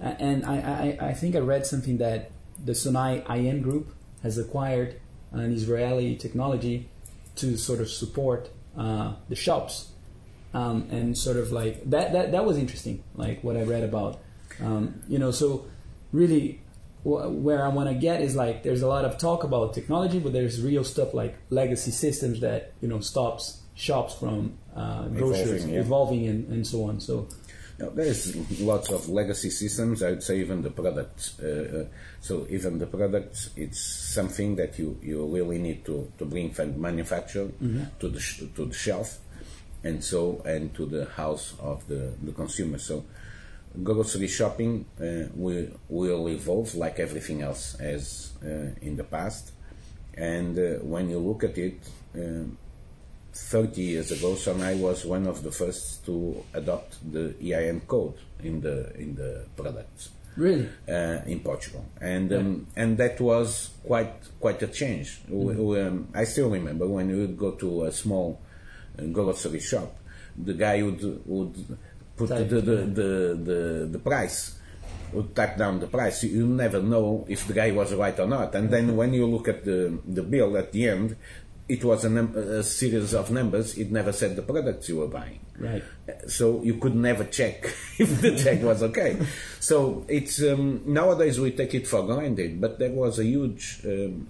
Uh, 0.01 0.15
and 0.19 0.47
I, 0.47 0.97
I, 1.01 1.09
I 1.09 1.13
think 1.13 1.37
I 1.37 1.41
read 1.41 1.67
something 1.67 1.99
that 1.99 2.31
the 2.65 2.73
Sonae 2.73 3.29
IM 3.29 3.61
group 3.61 3.95
has 4.23 4.39
acquired 4.39 4.99
an 5.33 5.53
Israeli 5.53 6.17
technology 6.17 6.89
to 7.37 7.57
sort 7.57 7.81
of 7.81 7.91
support 7.91 8.51
uh, 8.77 9.15
the 9.29 9.37
shops. 9.37 9.89
Um, 10.53 10.89
and 10.91 11.17
sort 11.17 11.37
of 11.37 11.53
like 11.53 11.89
that, 11.91 12.13
that 12.13 12.33
that 12.33 12.45
was 12.45 12.59
interesting 12.59 13.05
like 13.15 13.45
what 13.45 13.57
i 13.57 13.63
read 13.63 13.85
about. 13.85 14.21
Um, 14.61 15.01
you 15.07 15.17
know 15.17 15.31
so 15.31 15.67
really 16.11 16.61
wh- 17.05 17.31
where 17.31 17.65
i 17.65 17.69
want 17.69 17.89
to 17.89 17.95
get 17.95 18.21
is 18.21 18.35
like 18.35 18.65
there's 18.65 18.83
a 18.83 18.89
lot 18.89 19.05
of 19.05 19.17
talk 19.17 19.45
about 19.45 19.75
technology 19.75 20.19
but 20.19 20.33
there's 20.33 20.61
real 20.61 20.83
stuff 20.83 21.15
like 21.15 21.39
legacy 21.51 21.93
systems 21.93 22.41
that 22.41 22.73
you 22.81 22.89
know 22.89 22.99
stops 22.99 23.61
shops 23.81 24.15
from 24.15 24.59
uh, 24.77 25.09
groceries 25.09 25.65
Evolving, 25.65 25.75
yeah. 25.75 25.81
evolving 25.81 26.27
and, 26.29 26.49
and 26.49 26.67
so 26.67 26.85
on. 26.85 27.01
So 27.01 27.29
Now, 27.81 27.89
there's 27.89 28.37
lots 28.61 28.91
of 28.91 29.09
legacy 29.09 29.49
systems. 29.49 30.03
I 30.03 30.11
would 30.11 30.23
say 30.23 30.41
even 30.41 30.61
the 30.61 30.71
products. 30.71 31.41
Uh, 31.41 31.87
uh, 31.89 31.97
so 32.21 32.47
even 32.51 32.79
the 32.79 32.87
products, 32.87 33.51
it's 33.57 33.81
something 33.81 34.57
that 34.57 34.79
you, 34.79 34.99
you 35.03 35.25
really 35.25 35.59
need 35.59 35.87
to, 35.87 36.13
to 36.19 36.27
bring 36.27 36.51
from 36.53 36.79
manufacture 36.79 37.49
to 38.01 38.09
the 38.09 38.21
sh- 38.21 38.43
to 38.55 38.67
the 38.67 38.75
shelf, 38.75 39.19
and 39.83 40.05
so 40.05 40.43
and 40.45 40.75
to 40.75 40.85
the 40.85 41.07
house 41.17 41.55
of 41.59 41.87
the, 41.89 42.13
the 42.23 42.33
consumer. 42.33 42.77
So 42.79 43.05
grocery 43.83 44.29
shopping 44.29 44.85
uh, 45.01 45.31
will 45.35 45.69
will 45.89 46.29
evolve 46.29 46.75
like 46.75 46.99
everything 47.01 47.41
else 47.41 47.77
as 47.81 48.33
uh, 48.45 48.77
in 48.83 48.97
the 48.97 49.05
past, 49.05 49.53
and 50.15 50.59
uh, 50.59 50.85
when 50.85 51.09
you 51.09 51.19
look 51.19 51.45
at 51.45 51.57
it. 51.57 51.81
Um, 52.15 52.59
30 53.33 53.81
years 53.83 54.11
ago, 54.13 54.35
Sonae 54.35 54.79
was 54.79 55.05
one 55.05 55.27
of 55.27 55.43
the 55.43 55.51
first 55.53 56.05
to 56.07 56.43
adopt 56.55 56.97
the 57.13 57.35
EAN 57.43 57.81
code 57.87 58.15
in 58.43 58.61
the 58.61 58.93
in 58.97 59.15
the 59.15 59.45
products 59.57 60.11
really 60.37 60.69
uh, 60.89 61.21
in 61.27 61.41
Portugal, 61.41 61.85
and 62.01 62.33
um, 62.33 62.67
and 62.77 62.97
that 62.99 63.21
was 63.21 63.71
quite 63.87 64.15
quite 64.41 64.63
a 64.63 64.69
change. 64.69 65.21
We- 65.29 65.55
we, 65.55 65.81
um, 65.81 66.09
I 66.15 66.25
still 66.25 66.51
remember 66.51 66.87
when 66.87 67.11
you 67.11 67.19
would 67.23 67.37
go 67.37 67.51
to 67.53 67.85
a 67.85 67.93
small 67.93 68.41
uh, 68.99 69.03
grocery 69.13 69.61
shop, 69.61 69.97
the 70.37 70.55
guy 70.55 70.83
would 70.83 71.03
would 71.27 71.55
put 72.17 72.29
the 72.29 72.45
the, 72.45 72.61
the, 72.61 72.77
the, 72.99 73.11
the 73.45 73.89
the 73.93 73.99
price. 73.99 74.57
Would 75.13 75.35
type 75.35 75.57
down 75.59 75.81
the 75.81 75.89
price. 75.89 76.23
You 76.23 76.47
never 76.47 76.81
know 76.81 77.27
if 77.29 77.45
the 77.49 77.53
guy 77.53 77.73
was 77.73 77.93
right 77.95 78.17
or 78.21 78.29
not. 78.29 78.55
And 78.55 78.71
then 78.71 78.95
when 78.95 79.13
you 79.13 79.27
look 79.27 79.49
at 79.49 79.65
the 79.65 79.99
the 80.07 80.23
bill 80.23 80.57
at 80.57 80.71
the 80.71 80.87
end, 80.89 81.17
it 81.71 81.85
was 81.85 82.05
a, 82.05 82.11
num- 82.11 82.37
a 82.37 82.63
series 82.63 83.15
of 83.15 83.31
numbers. 83.31 83.79
It 83.79 83.91
never 83.91 84.13
said 84.13 84.37
the 84.37 84.43
products 84.43 84.89
you 84.89 84.99
were 84.99 85.09
buying 85.09 85.41
right 85.59 85.85
so 86.27 86.63
you 86.63 86.75
could 86.79 86.95
never 86.95 87.25
check 87.25 87.65
if 87.99 88.21
the 88.21 88.37
check 88.37 88.63
was 88.63 88.83
okay. 88.83 89.19
So 89.61 90.05
it's 90.09 90.43
um, 90.43 90.83
nowadays 90.87 91.39
we 91.39 91.53
take 91.53 91.75
it 91.75 91.87
for 91.87 92.03
granted, 92.03 92.61
but 92.61 92.79
there 92.79 92.91
was 92.91 93.19
a 93.19 93.25
huge 93.25 93.81
um, 93.85 94.27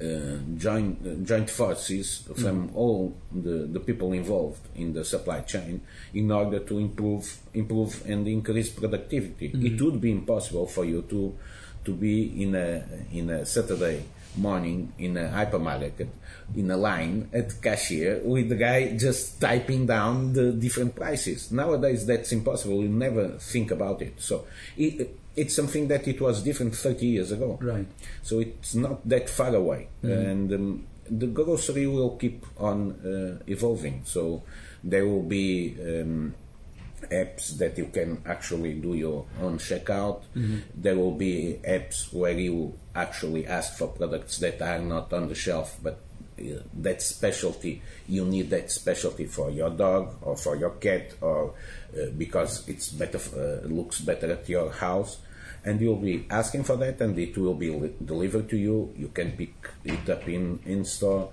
uh, 0.00 0.36
joint 0.56 0.98
uh, 1.06 1.14
joint 1.24 1.48
forces 1.48 2.28
from 2.36 2.70
all 2.74 3.16
the, 3.32 3.66
the 3.66 3.80
people 3.80 4.12
involved 4.12 4.60
in 4.74 4.92
the 4.92 5.04
supply 5.04 5.40
chain 5.40 5.80
in 6.12 6.30
order 6.30 6.58
to 6.60 6.78
improve 6.78 7.38
improve 7.54 8.02
and 8.06 8.28
increase 8.28 8.70
productivity. 8.70 9.50
It 9.54 9.80
would 9.80 10.00
be 10.00 10.12
impossible 10.12 10.66
for 10.66 10.84
you 10.84 11.02
to 11.08 11.34
to 11.86 11.92
be 11.92 12.42
in 12.42 12.54
a 12.54 12.84
in 13.12 13.30
a 13.30 13.46
Saturday 13.46 14.04
morning 14.36 14.92
in 14.98 15.16
a 15.16 15.28
hypermarket 15.28 16.08
in 16.54 16.70
a 16.70 16.76
line 16.76 17.28
at 17.32 17.60
cashier 17.62 18.20
with 18.22 18.48
the 18.48 18.54
guy 18.54 18.96
just 18.96 19.40
typing 19.40 19.86
down 19.86 20.32
the 20.32 20.52
different 20.52 20.94
prices. 20.94 21.50
Nowadays 21.50 22.06
that's 22.06 22.32
impossible. 22.32 22.82
You 22.82 22.88
never 22.88 23.38
think 23.38 23.70
about 23.70 24.02
it. 24.02 24.20
So 24.20 24.46
it, 24.76 25.16
it's 25.34 25.54
something 25.54 25.88
that 25.88 26.06
it 26.06 26.20
was 26.20 26.42
different 26.42 26.74
30 26.74 27.06
years 27.06 27.32
ago. 27.32 27.58
right 27.60 27.86
So 28.22 28.40
it's 28.40 28.74
not 28.74 29.06
that 29.08 29.28
far 29.28 29.54
away, 29.54 29.88
and 30.02 30.52
um, 30.52 30.86
the 31.10 31.26
grocery 31.26 31.86
will 31.86 32.16
keep 32.16 32.44
on 32.58 32.92
uh, 33.04 33.42
evolving. 33.46 34.02
So 34.04 34.42
there 34.82 35.06
will 35.06 35.22
be 35.22 35.76
um, 35.80 36.34
apps 37.10 37.56
that 37.58 37.76
you 37.78 37.86
can 37.86 38.22
actually 38.26 38.74
do 38.74 38.94
your 38.94 39.26
own 39.40 39.58
checkout. 39.58 40.22
There 40.74 40.96
will 40.96 41.14
be 41.16 41.60
apps 41.66 42.12
where 42.12 42.32
you 42.38 42.78
actually 42.94 43.46
ask 43.46 43.78
for 43.78 43.88
products 43.88 44.38
that 44.38 44.60
are 44.62 44.78
not 44.78 45.12
on 45.12 45.28
the 45.28 45.34
shelf, 45.34 45.76
but 45.82 46.00
uh, 46.38 46.60
that 46.74 47.00
specialty 47.00 47.80
you 48.08 48.22
need 48.24 48.50
that 48.50 48.70
specialty 48.70 49.24
for 49.24 49.50
your 49.50 49.70
dog 49.70 50.16
or 50.20 50.36
for 50.36 50.54
your 50.54 50.70
cat 50.76 51.14
or 51.22 51.54
uh, 51.96 52.10
because 52.18 52.68
it's 52.68 52.90
better 52.90 53.18
uh, 53.34 53.66
looks 53.66 54.00
better 54.00 54.30
at 54.32 54.48
your 54.48 54.70
house. 54.70 55.18
And 55.64 55.80
you'll 55.80 55.96
be 55.96 56.26
asking 56.30 56.62
for 56.64 56.76
that 56.76 57.00
and 57.00 57.18
it 57.18 57.36
will 57.36 57.54
be 57.54 57.70
li- 57.70 57.94
delivered 58.04 58.48
to 58.50 58.56
you. 58.56 58.92
You 58.96 59.08
can 59.08 59.32
pick 59.32 59.54
it 59.84 60.08
up 60.08 60.28
in 60.28 60.60
in 60.64 60.84
store. 60.84 61.32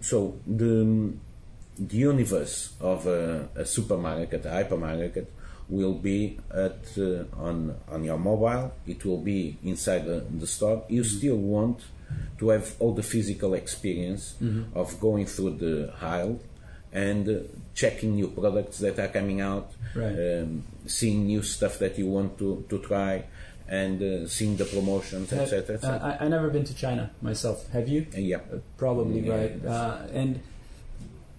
So 0.00 0.40
the 0.46 1.12
the 1.88 1.96
universe 1.96 2.74
of 2.80 3.06
a, 3.06 3.48
a 3.56 3.64
supermarket 3.64 4.44
a 4.44 4.48
hypermarket 4.50 5.26
will 5.68 5.94
be 5.94 6.38
at 6.52 6.82
uh, 6.98 7.24
on 7.48 7.74
on 7.88 8.04
your 8.04 8.18
mobile. 8.18 8.72
It 8.86 9.04
will 9.04 9.22
be 9.22 9.56
inside 9.64 10.04
the, 10.04 10.24
the 10.40 10.46
store. 10.46 10.84
You 10.88 11.04
still 11.04 11.36
want 11.36 11.78
to 12.38 12.48
have 12.50 12.74
all 12.80 12.92
the 12.92 13.02
physical 13.04 13.54
experience 13.54 14.34
of 14.74 14.98
going 15.00 15.26
through 15.26 15.56
the 15.58 15.92
aisle 16.02 16.40
and 16.92 17.28
uh, 17.28 17.34
checking 17.74 18.16
new 18.16 18.28
products 18.28 18.78
that 18.78 18.98
are 18.98 19.08
coming 19.08 19.40
out 19.40 19.70
Right. 19.94 20.14
um, 20.40 20.64
seeing 20.86 21.26
new 21.26 21.42
stuff 21.42 21.78
that 21.78 21.98
you 21.98 22.06
want 22.06 22.38
to, 22.38 22.64
to 22.68 22.78
try 22.78 23.24
and 23.68 24.02
uh, 24.02 24.26
seeing 24.28 24.56
the 24.56 24.64
promotions 24.64 25.32
etc 25.32 25.58
etc 25.60 25.88
uh, 25.90 26.16
I, 26.20 26.24
I 26.24 26.28
never 26.28 26.48
been 26.50 26.64
to 26.64 26.74
china 26.74 27.10
myself. 27.22 27.68
Have 27.70 27.88
you? 27.88 28.06
Uh, 28.14 28.18
yeah. 28.18 28.36
Uh, 28.52 28.58
probably 28.76 29.20
Yeah, 29.20 29.34
right. 29.36 29.54
yes. 29.62 29.70
Uh, 29.70 30.08
and 30.12 30.40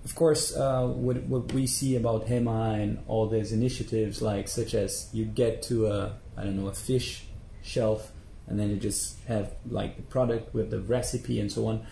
of 0.04 0.16
course, 0.16 0.56
uh, 0.56 0.88
what 0.88 1.24
what 1.24 1.54
we 1.54 1.68
see 1.68 1.96
about 1.96 2.28
Hema 2.28 2.82
and 2.82 3.00
all 3.08 3.28
these 3.28 3.52
initiatives, 3.52 4.22
like 4.22 4.48
such 4.48 4.74
as 4.74 5.10
you 5.14 5.26
get 5.26 5.62
to 5.64 5.88
a 5.88 6.18
I 6.36 6.44
don't 6.44 6.58
know 6.58 6.68
a 6.68 6.74
fish 6.74 7.26
shelf, 7.62 8.12
and 8.48 8.60
then 8.60 8.70
you 8.70 8.78
just 8.78 9.20
have 9.28 9.54
like 9.70 9.98
the 9.98 10.04
product 10.04 10.54
with 10.54 10.72
the 10.72 10.80
recipe 10.80 11.40
and 11.40 11.52
so 11.52 11.68
on. 11.68 11.86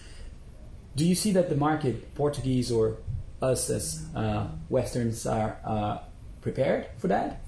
Do 0.95 1.05
you 1.05 1.15
see 1.15 1.31
that 1.33 1.49
the 1.49 1.55
market, 1.55 2.15
Portuguese 2.15 2.71
or 2.71 2.97
us 3.41 3.69
as 3.69 4.05
uh, 4.15 4.47
Westerns, 4.69 5.25
are 5.27 5.57
uh, 5.63 5.99
prepared 6.41 6.87
for 6.97 7.07
that? 7.09 7.41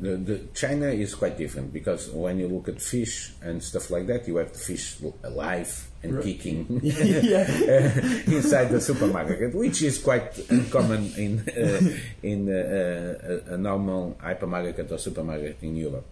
The, 0.00 0.16
the 0.16 0.38
China 0.54 0.86
is 0.86 1.14
quite 1.14 1.38
different 1.38 1.72
because 1.72 2.08
when 2.10 2.38
you 2.38 2.48
look 2.48 2.68
at 2.68 2.80
fish 2.80 3.32
and 3.40 3.62
stuff 3.62 3.90
like 3.90 4.06
that, 4.08 4.28
you 4.28 4.36
have 4.36 4.52
the 4.52 4.58
fish 4.58 4.98
alive 5.24 5.88
and 6.02 6.16
Right. 6.16 6.24
kicking 6.24 6.66
uh, 6.84 8.34
inside 8.34 8.70
the 8.70 8.80
supermarket, 8.80 9.54
which 9.54 9.82
is 9.82 9.98
quite 9.98 10.38
uncommon 10.50 11.12
in 11.16 11.40
uh, 11.48 11.80
in 12.22 12.48
uh, 12.48 13.42
a, 13.48 13.54
a 13.54 13.56
normal 13.56 14.16
hypermarket 14.20 14.90
or 14.90 14.98
supermarket 14.98 15.58
in 15.62 15.76
Europe. 15.76 16.06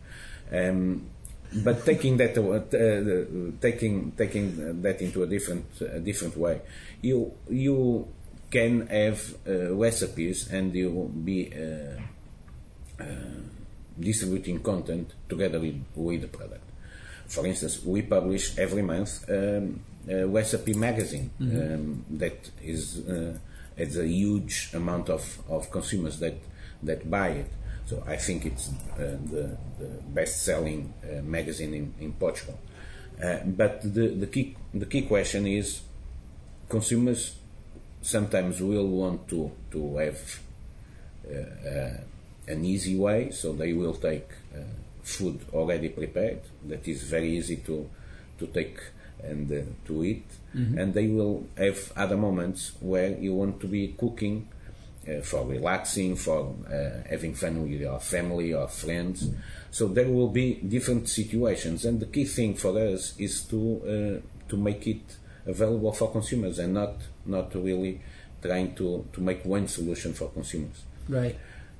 Um, 0.53 1.07
but 1.65 1.85
taking 1.85 2.17
that 2.19 2.39
uh, 2.39 2.63
uh, 2.63 3.51
taking 3.61 4.13
taking 4.13 4.83
that 4.83 5.03
into 5.03 5.23
a 5.23 5.27
different 5.27 5.67
a 5.81 5.99
different 5.99 6.37
way, 6.37 6.61
you 7.03 7.33
you 7.49 8.07
can 8.51 8.87
have 8.87 9.35
uh, 9.47 9.75
recipes 9.75 10.49
and 10.51 10.75
you 10.75 10.91
will 10.91 11.09
be. 11.09 11.53
Uh, 11.53 12.01
distributing 13.99 14.61
content 14.63 15.13
together 15.29 15.61
with, 15.61 15.83
with 15.95 16.23
the 16.23 16.29
product. 16.29 16.70
For 17.31 17.47
instance, 17.47 17.85
we 17.85 18.03
publish 18.03 18.59
every 18.59 18.83
month 18.83 19.25
um, 19.31 19.81
a 20.09 20.27
recipe 20.27 20.75
magazine 20.75 21.31
um, 21.41 22.05
that 22.11 22.51
is 22.63 23.07
uh, 23.09 23.39
has 23.79 23.97
a 23.97 24.07
huge 24.07 24.71
amount 24.75 25.09
of, 25.09 25.23
of 25.49 25.71
consumers 25.71 26.19
that 26.19 26.35
that 26.83 27.09
buy 27.09 27.29
it. 27.43 27.51
So 27.87 28.03
I 28.07 28.17
think 28.17 28.47
it's 28.47 28.69
uh, 28.69 29.17
the, 29.31 29.57
the 29.79 29.89
best-selling 30.15 30.93
uh, 31.03 31.23
magazine 31.23 31.75
in, 31.75 31.95
in 32.01 32.13
Portugal. 32.13 32.59
Uh, 33.23 33.39
but 33.45 33.83
the, 33.83 34.09
the 34.09 34.27
key 34.27 34.57
the 34.75 34.87
key 34.87 35.03
question 35.03 35.47
is 35.47 35.83
consumers 36.69 37.37
sometimes 38.03 38.61
will 38.61 38.89
want 38.89 39.29
to 39.29 39.51
to 39.71 39.97
have 39.99 40.41
an 42.49 42.65
easy 42.65 42.97
way, 42.97 43.31
so 43.31 43.53
they 43.53 43.73
will 43.73 43.95
take 43.95 44.29
food 45.11 45.40
already 45.52 45.88
prepared 45.88 46.40
that 46.67 46.87
is 46.87 47.02
very 47.02 47.37
easy 47.37 47.57
to 47.57 47.88
to 48.38 48.47
take 48.49 48.79
and 49.23 49.50
uh, 49.52 49.62
to 49.87 50.05
eat 50.05 50.26
mm-hmm. 50.55 50.79
and 50.79 50.95
they 50.95 51.07
will 51.07 51.47
have 51.57 51.93
other 51.97 52.17
moments 52.17 52.73
where 52.81 53.11
you 53.19 53.35
want 53.35 53.61
to 53.61 53.67
be 53.67 53.95
cooking 53.99 54.49
uh, 55.09 55.21
for 55.21 55.47
relaxing 55.47 56.17
for 56.17 56.55
uh, 56.67 57.09
having 57.09 57.35
fun 57.35 57.62
with 57.62 57.81
your 57.81 57.99
family 58.00 58.52
or 58.52 58.69
friends 58.69 59.25
mm-hmm. 59.25 59.40
so 59.71 59.88
there 59.88 60.09
will 60.09 60.29
be 60.29 60.55
different 60.55 61.09
situations 61.09 61.85
and 61.85 62.00
the 62.00 62.07
key 62.07 62.25
thing 62.25 62.55
for 62.55 62.79
us 62.79 63.14
is 63.19 63.43
to 63.43 63.61
uh, 64.23 64.49
to 64.49 64.57
make 64.57 64.87
it 64.87 65.17
available 65.47 65.93
for 65.93 66.11
consumers 66.11 66.59
and 66.59 66.75
not 66.75 66.95
not 67.26 67.55
really 67.55 68.00
trying 68.43 68.75
to 68.75 69.07
to 69.12 69.21
make 69.21 69.45
one 69.45 69.67
solution 69.69 70.12
for 70.12 70.29
consumers 70.31 70.83
right 71.09 71.37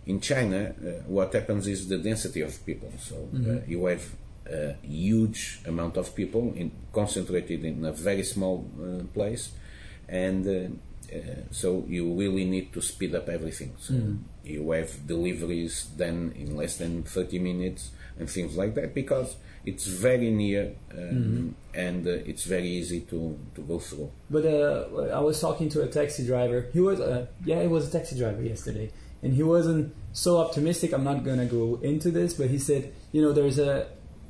in 0.07 0.21
China, 0.21 0.75
uh, 0.81 0.91
what 1.07 1.33
happens 1.33 1.67
is 1.67 1.89
the 1.89 1.99
density 1.99 2.41
of 2.41 2.65
people. 2.65 2.93
So 2.99 3.15
uh, 3.15 3.37
mm-hmm. 3.37 3.71
you 3.71 3.87
have 3.87 4.05
a 4.47 4.75
huge 4.83 5.61
amount 5.67 5.97
of 5.97 6.15
people 6.15 6.53
in, 6.57 6.73
concentrated 6.93 7.65
in 7.65 7.85
a 7.85 7.93
very 7.93 8.25
small 8.25 8.67
uh, 8.81 9.05
place, 9.13 9.53
and 10.09 10.47
uh, 11.13 11.19
so 11.51 11.85
you 11.89 12.13
really 12.15 12.45
need 12.45 12.73
to 12.73 12.81
speed 12.81 13.15
up 13.15 13.29
everything. 13.29 13.75
So 13.79 13.95
mm-hmm. 13.95 14.17
you 14.45 14.71
have 14.71 15.07
deliveries 15.07 15.85
done 15.97 16.33
in 16.37 16.57
less 16.57 16.77
than 16.77 17.03
30 17.03 17.39
minutes 17.39 17.91
and 18.19 18.29
things 18.29 18.57
like 18.57 18.75
that 18.75 18.95
because 18.95 19.37
it's 19.65 19.87
very 19.87 20.31
near 20.31 20.73
um, 20.93 20.99
mm-hmm. 20.99 21.49
and 21.75 22.07
uh, 22.07 22.11
it's 22.11 22.45
very 22.45 22.69
easy 22.69 23.01
to, 23.03 23.39
to 23.55 23.61
go 23.63 23.79
through. 23.79 24.11
But 24.29 24.47
uh, 24.47 25.11
I 25.13 25.21
was 25.21 25.41
talking 25.41 25.69
to 25.71 25.83
a 25.83 25.89
taxi 25.89 26.27
driver. 26.27 26.69
He 26.73 26.81
was, 26.81 27.01
uh, 27.01 27.27
yeah, 27.45 27.57
it 27.57 27.71
was 27.71 27.89
a 27.89 27.99
taxi 27.99 28.17
driver 28.17 28.43
yesterday, 28.43 28.91
and 29.23 29.35
he 29.35 29.43
wasn't 29.43 29.95
so 30.13 30.39
optimistic. 30.39 30.93
I'm 30.93 31.05
not 31.05 31.25
gonna 31.25 31.47
go 31.47 31.79
into 31.83 32.11
this, 32.11 32.35
but 32.35 32.49
he 32.49 32.59
said, 32.59 32.93
you 33.13 33.23
know, 33.23 33.33
there's 33.33 33.59
a. 33.59 33.89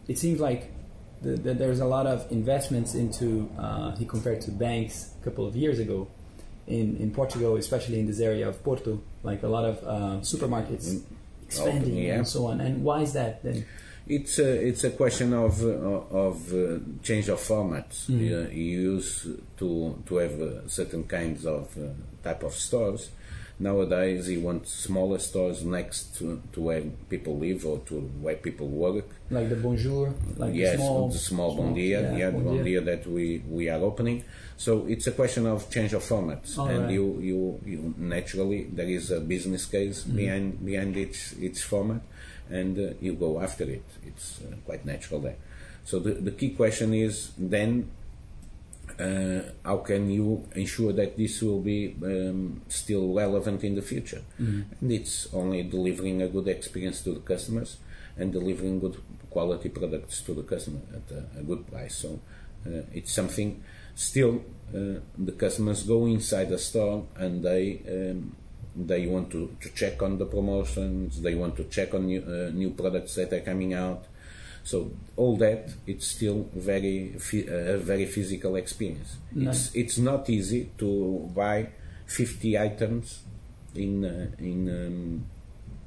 It 0.09 0.19
seems 0.19 0.41
like 0.41 0.73
the, 1.23 1.37
the, 1.37 1.55
there's 1.55 1.81
a 1.81 1.87
lot 1.87 2.07
of 2.07 2.31
investments 2.31 2.95
into. 2.95 3.51
Uh, 3.59 3.95
he 3.97 4.05
compared 4.05 4.41
to 4.43 4.51
banks 4.51 5.13
a 5.21 5.25
couple 5.25 5.47
of 5.47 5.55
years 5.57 5.79
ago, 5.79 6.09
in 6.67 6.97
in 6.97 7.11
Portugal, 7.11 7.57
especially 7.57 8.01
in 8.01 8.07
this 8.07 8.21
area 8.21 8.49
of 8.49 8.63
Porto, 8.63 9.01
like 9.23 9.43
a 9.43 9.49
lot 9.49 9.65
of 9.65 9.77
uh, 9.85 10.21
supermarkets 10.23 10.87
mm. 10.89 11.03
expanding 11.45 11.97
oh, 11.97 12.01
yeah. 12.01 12.15
and 12.15 12.27
so 12.27 12.47
on. 12.47 12.61
And 12.61 12.83
why 12.83 13.03
is 13.03 13.13
that 13.13 13.43
then? 13.43 13.67
It's 14.07 14.39
a, 14.41 14.67
it's 14.69 14.83
a 14.83 14.91
question 14.91 15.33
of 15.35 15.63
uh, 15.63 15.69
of 16.27 16.53
uh, 16.53 16.79
change 17.03 17.29
of 17.29 17.39
formats. 17.39 18.07
Mm. 18.07 18.21
You, 18.21 18.93
used 18.95 19.29
to 19.59 20.03
to 20.07 20.17
have 20.17 20.41
uh, 20.41 20.69
certain 20.69 21.05
kinds 21.05 21.45
of 21.47 21.77
uh, 21.77 21.91
type 22.23 22.43
of 22.43 22.55
stores 22.55 23.11
Nowadays, 23.61 24.27
he 24.27 24.39
wants 24.39 24.73
smaller 24.73 25.19
stores 25.19 25.63
next 25.63 26.17
to, 26.17 26.41
to 26.55 26.61
where 26.63 26.81
people 27.11 27.39
live 27.39 27.67
or 27.67 27.79
to 27.81 28.01
where 28.23 28.37
people 28.37 28.69
work. 28.69 29.05
Like 29.31 29.51
the 29.51 29.57
Bonjour, 29.57 30.15
like 30.39 30.55
yes, 30.55 30.73
the 30.73 30.79
small, 30.79 31.09
the 31.11 31.19
small, 31.19 31.53
small 31.53 31.65
Bom 31.67 31.75
Dia, 31.75 32.01
yeah, 32.01 32.17
yeah 32.17 32.31
bon 32.31 32.45
Bom 32.45 32.65
Dia 32.65 32.81
that 32.81 33.07
we, 33.07 33.43
we 33.47 33.69
are 33.69 33.79
opening. 33.81 34.25
So 34.57 34.87
it's 34.89 35.07
a 35.07 35.13
question 35.13 35.47
of 35.47 35.71
change 35.71 35.93
of 35.93 36.03
formats, 36.03 36.57
All 36.57 36.69
and 36.69 36.85
right. 36.85 36.93
you, 36.93 37.19
you 37.21 37.61
you 37.67 37.95
naturally 37.99 38.65
there 38.65 38.89
is 38.89 39.11
a 39.11 39.21
business 39.21 39.67
case 39.67 40.05
mm-hmm. 40.05 40.17
behind 40.17 40.65
behind 40.65 40.97
each 40.97 41.35
each 41.39 41.63
format, 41.63 42.01
and 42.49 42.79
uh, 42.79 42.95
you 43.01 43.13
go 43.13 43.41
after 43.41 43.65
it. 43.65 43.85
It's 44.07 44.41
uh, 44.41 44.57
quite 44.65 44.87
natural 44.87 45.21
there. 45.21 45.37
So 45.85 45.99
the 45.99 46.13
the 46.13 46.31
key 46.31 46.51
question 46.51 46.95
is 46.95 47.33
then 47.37 47.91
how 49.65 49.79
can 49.79 50.11
you 50.11 50.47
ensure 50.55 50.93
that 50.93 51.17
this 51.17 51.43
will 51.43 51.61
be 51.61 51.95
um, 52.03 52.63
still 52.69 53.13
relevant 53.13 53.65
in 53.65 53.75
the 53.75 53.83
future? 53.83 54.23
Mm-hmm. 54.41 54.63
And 54.81 54.93
it's 54.93 55.29
only 55.33 55.63
delivering 55.63 56.23
a 56.23 56.29
good 56.29 56.49
experience 56.49 57.01
to 57.03 57.15
the 57.15 57.21
customers 57.21 57.79
and 58.17 58.33
delivering 58.33 58.81
good 58.81 59.01
quality 59.31 59.69
products 59.69 60.21
to 60.23 60.35
the 60.35 60.43
customer 60.43 60.81
at 60.93 61.17
a, 61.17 61.41
a 61.41 61.43
good 61.43 61.67
price. 61.71 61.97
So 61.97 62.21
uh, 62.67 62.83
it's 62.93 63.13
something 63.13 63.63
still 63.95 64.45
uh, 64.75 65.01
the 65.19 65.33
customers 65.33 65.83
go 65.83 66.07
inside 66.07 66.49
the 66.49 66.59
store 66.59 67.07
and 67.17 67.43
they 67.43 67.81
um, 67.89 68.37
they 68.77 69.07
want 69.07 69.31
to, 69.33 69.57
to 69.61 69.69
check 69.71 70.01
on 70.03 70.19
the 70.19 70.27
promotions, 70.27 71.21
they 71.21 71.35
want 71.35 71.57
to 71.57 71.65
check 71.65 71.93
on 71.93 72.07
new, 72.07 72.23
uh, 72.23 72.51
new 72.51 72.71
products 72.71 73.17
that 73.17 73.33
are 73.33 73.41
coming 73.41 73.75
out 73.75 74.05
so 74.65 74.91
all 75.17 75.37
that 75.39 75.73
it's 75.87 76.07
still 76.07 76.49
very 76.55 77.15
a 77.49 77.77
very 77.79 78.07
physical 78.07 78.57
experience. 78.57 79.17
It's 79.35 79.75
it's 79.75 79.99
not 79.99 80.29
easy 80.29 80.71
to 80.79 81.31
buy 81.35 81.69
50 82.07 82.59
items 82.59 83.23
in 83.75 84.05
uh, 84.05 84.31
in 84.39 84.69
um, 84.69 85.27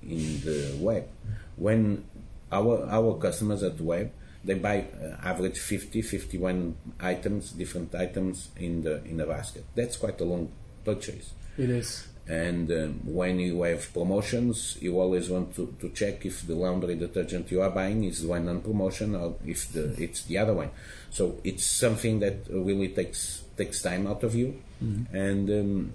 in 0.02 0.42
the 0.42 0.78
web. 0.80 1.08
When 1.56 2.06
our 2.52 2.88
our 2.90 3.18
customers 3.18 3.64
at 3.64 3.78
the 3.78 3.84
web 3.84 4.12
they 4.44 4.54
buy 4.54 4.86
uh, 5.02 5.16
average 5.24 5.58
50 5.58 6.02
51 6.02 6.76
items 7.00 7.52
different 7.52 7.96
items 7.96 8.50
in 8.58 8.84
the 8.84 9.04
in 9.06 9.20
a 9.20 9.26
basket 9.26 9.64
that's 9.76 9.98
quite 9.98 10.20
a 10.22 10.24
long 10.24 10.52
purchase 10.84 11.34
it 11.58 11.70
is 11.70 12.08
and 12.28 12.72
um, 12.72 13.02
when 13.04 13.40
you 13.40 13.62
have 13.64 13.92
promotions, 13.94 14.78
you 14.80 15.00
always 15.00 15.30
want 15.30 15.56
to, 15.56 15.76
to 15.82 15.90
check 15.90 16.26
if 16.26 16.48
the 16.48 16.56
laundry 16.56 16.96
detergent 16.96 17.52
you 17.52 17.62
are 17.62 17.70
buying 17.70 18.06
is 18.06 18.22
the 18.22 18.30
one 18.30 18.48
on 18.48 18.62
promotion 18.62 19.14
or 19.14 19.36
if 19.46 19.72
the, 19.74 19.94
it's 20.02 20.24
the 20.24 20.38
other 20.38 20.54
one. 20.54 20.72
So 21.10 21.40
it's 21.44 21.66
something 21.66 22.20
that 22.20 22.48
really 22.50 22.90
takes 22.90 23.44
takes 23.58 23.82
time 23.82 24.08
out 24.08 24.24
of 24.24 24.34
you, 24.34 24.62
mm-hmm. 24.84 25.16
and 25.16 25.50
um, 25.50 25.94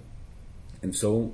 and 0.81 0.95
so 0.95 1.33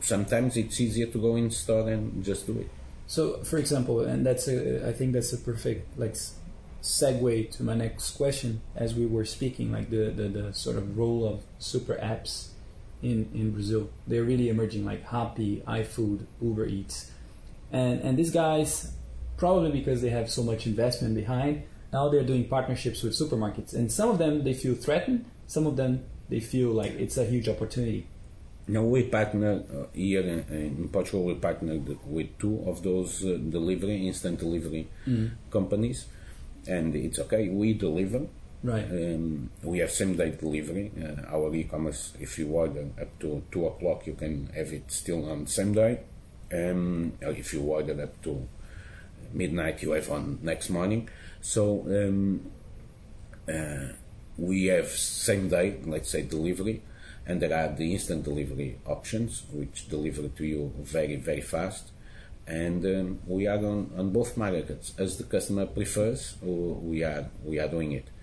sometimes 0.00 0.56
it's 0.56 0.80
easier 0.80 1.06
to 1.06 1.18
go 1.18 1.36
in 1.36 1.50
store 1.50 1.90
and 1.90 2.24
just 2.24 2.46
do 2.46 2.58
it. 2.60 2.70
So, 3.08 3.42
for 3.44 3.58
example, 3.58 4.00
and 4.00 4.24
that's 4.24 4.48
a, 4.48 4.88
I 4.88 4.92
think 4.92 5.12
that's 5.12 5.32
a 5.32 5.38
perfect 5.38 5.98
like 5.98 6.16
segue 6.82 7.50
to 7.56 7.62
my 7.62 7.74
next 7.74 8.12
question. 8.12 8.60
As 8.74 8.94
we 8.94 9.06
were 9.06 9.24
speaking, 9.24 9.72
like 9.72 9.90
the, 9.90 10.10
the, 10.10 10.28
the 10.28 10.54
sort 10.54 10.76
of 10.76 10.96
role 10.96 11.26
of 11.26 11.42
super 11.58 11.94
apps 11.94 12.48
in, 13.02 13.30
in 13.34 13.52
Brazil. 13.52 13.90
They're 14.06 14.24
really 14.24 14.48
emerging 14.48 14.84
like 14.84 15.06
Rappi, 15.06 15.62
iFood, 15.64 16.26
Uber 16.40 16.66
Eats. 16.66 17.10
And, 17.72 18.00
and 18.00 18.18
these 18.18 18.30
guys, 18.30 18.92
probably 19.36 19.70
because 19.70 20.02
they 20.02 20.10
have 20.10 20.30
so 20.30 20.42
much 20.42 20.66
investment 20.66 21.14
behind, 21.14 21.64
now 21.92 22.08
they're 22.08 22.24
doing 22.24 22.48
partnerships 22.48 23.02
with 23.02 23.12
supermarkets. 23.12 23.74
And 23.74 23.90
some 23.90 24.10
of 24.10 24.18
them, 24.18 24.44
they 24.44 24.54
feel 24.54 24.74
threatened. 24.74 25.24
Some 25.46 25.66
of 25.66 25.76
them, 25.76 26.04
they 26.28 26.40
feel 26.40 26.70
like 26.70 26.92
it's 26.92 27.16
a 27.16 27.24
huge 27.24 27.48
opportunity. 27.48 28.06
Now 28.68 28.82
we 28.82 29.04
partner 29.04 29.62
uh, 29.72 29.86
here 29.94 30.22
in, 30.22 30.40
in, 30.50 30.88
Portugal. 30.88 31.24
We 31.24 31.34
partnered 31.34 31.86
with 32.04 32.36
two 32.38 32.64
of 32.66 32.82
those 32.82 33.24
uh, 33.24 33.38
delivery, 33.48 34.08
instant 34.08 34.40
delivery 34.40 34.88
mm. 35.06 35.30
companies, 35.50 36.06
and 36.66 36.94
it's 36.96 37.20
okay. 37.20 37.48
We 37.48 37.74
deliver, 37.74 38.26
Right. 38.62 38.84
Um, 38.84 39.50
we 39.62 39.78
have 39.78 39.90
same 39.90 40.16
day 40.16 40.30
delivery. 40.30 40.90
Uh, 41.00 41.34
our 41.34 41.54
e-commerce, 41.54 42.14
if 42.18 42.38
you 42.38 42.48
order 42.48 42.88
up 43.00 43.18
to 43.20 43.42
two 43.50 43.66
o'clock, 43.66 44.06
you 44.06 44.14
can 44.14 44.46
have 44.54 44.72
it 44.72 44.90
still 44.90 45.30
on 45.30 45.46
same 45.46 45.72
day. 45.72 46.00
Um, 46.52 47.12
if 47.20 47.52
you 47.52 47.62
order 47.62 48.02
up 48.02 48.22
to 48.22 48.48
midnight, 49.32 49.82
you 49.82 49.92
have 49.92 50.10
on 50.10 50.38
next 50.42 50.70
morning. 50.70 51.08
So 51.40 51.82
um, 51.86 52.50
uh, 53.48 53.92
we 54.38 54.66
have 54.66 54.88
same 54.88 55.48
day, 55.48 55.78
let's 55.84 56.10
say 56.10 56.22
delivery, 56.22 56.82
and 57.26 57.40
there 57.40 57.54
are 57.54 57.74
the 57.74 57.92
instant 57.92 58.24
delivery 58.24 58.78
options, 58.86 59.44
which 59.52 59.88
deliver 59.88 60.28
to 60.28 60.44
you 60.44 60.72
very 60.78 61.16
very 61.16 61.40
fast. 61.40 61.90
And 62.48 62.84
um, 62.86 63.18
we 63.26 63.48
are 63.48 63.58
on, 63.58 63.90
on 63.96 64.10
both 64.10 64.36
markets 64.36 64.94
as 64.98 65.18
the 65.18 65.24
customer 65.24 65.66
prefers. 65.66 66.36
We 66.42 67.02
are 67.02 67.28
we 67.44 67.58
are 67.58 67.68
doing 67.68 67.92
it 67.92 68.08
uh, 68.08 68.15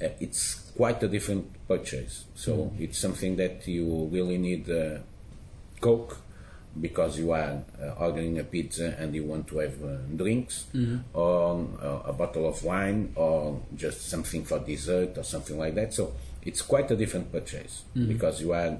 it's 0.00 0.72
quite 0.76 1.02
a 1.02 1.08
different 1.08 1.46
purchase. 1.68 2.24
So 2.34 2.56
mm. 2.56 2.80
it's 2.80 2.98
something 2.98 3.36
that 3.36 3.66
you 3.66 4.08
really 4.10 4.38
need 4.38 4.70
uh, 4.70 4.98
Coke 5.80 6.18
because 6.80 7.18
you 7.18 7.32
are 7.32 7.62
uh, 7.82 7.90
ordering 7.98 8.38
a 8.38 8.44
pizza 8.44 8.94
and 8.98 9.14
you 9.14 9.24
want 9.24 9.48
to 9.48 9.58
have 9.58 9.82
uh, 9.82 9.96
drinks 10.14 10.66
mm-hmm. 10.74 10.98
or 11.12 11.66
uh, 11.82 12.08
a 12.10 12.12
bottle 12.12 12.48
of 12.48 12.62
wine 12.62 13.12
or 13.16 13.60
just 13.74 14.08
something 14.08 14.44
for 14.44 14.60
dessert 14.60 15.18
or 15.18 15.24
something 15.24 15.58
like 15.58 15.74
that. 15.74 15.92
So 15.92 16.14
it's 16.44 16.62
quite 16.62 16.90
a 16.90 16.96
different 16.96 17.32
purchase 17.32 17.82
mm-hmm. 17.96 18.08
because 18.08 18.40
you 18.40 18.52
are 18.52 18.78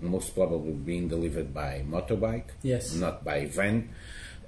most 0.00 0.34
probably 0.34 0.72
being 0.72 1.08
delivered 1.08 1.54
by 1.54 1.84
motorbike, 1.88 2.50
yes, 2.62 2.94
not 2.94 3.24
by 3.24 3.46
van. 3.46 3.88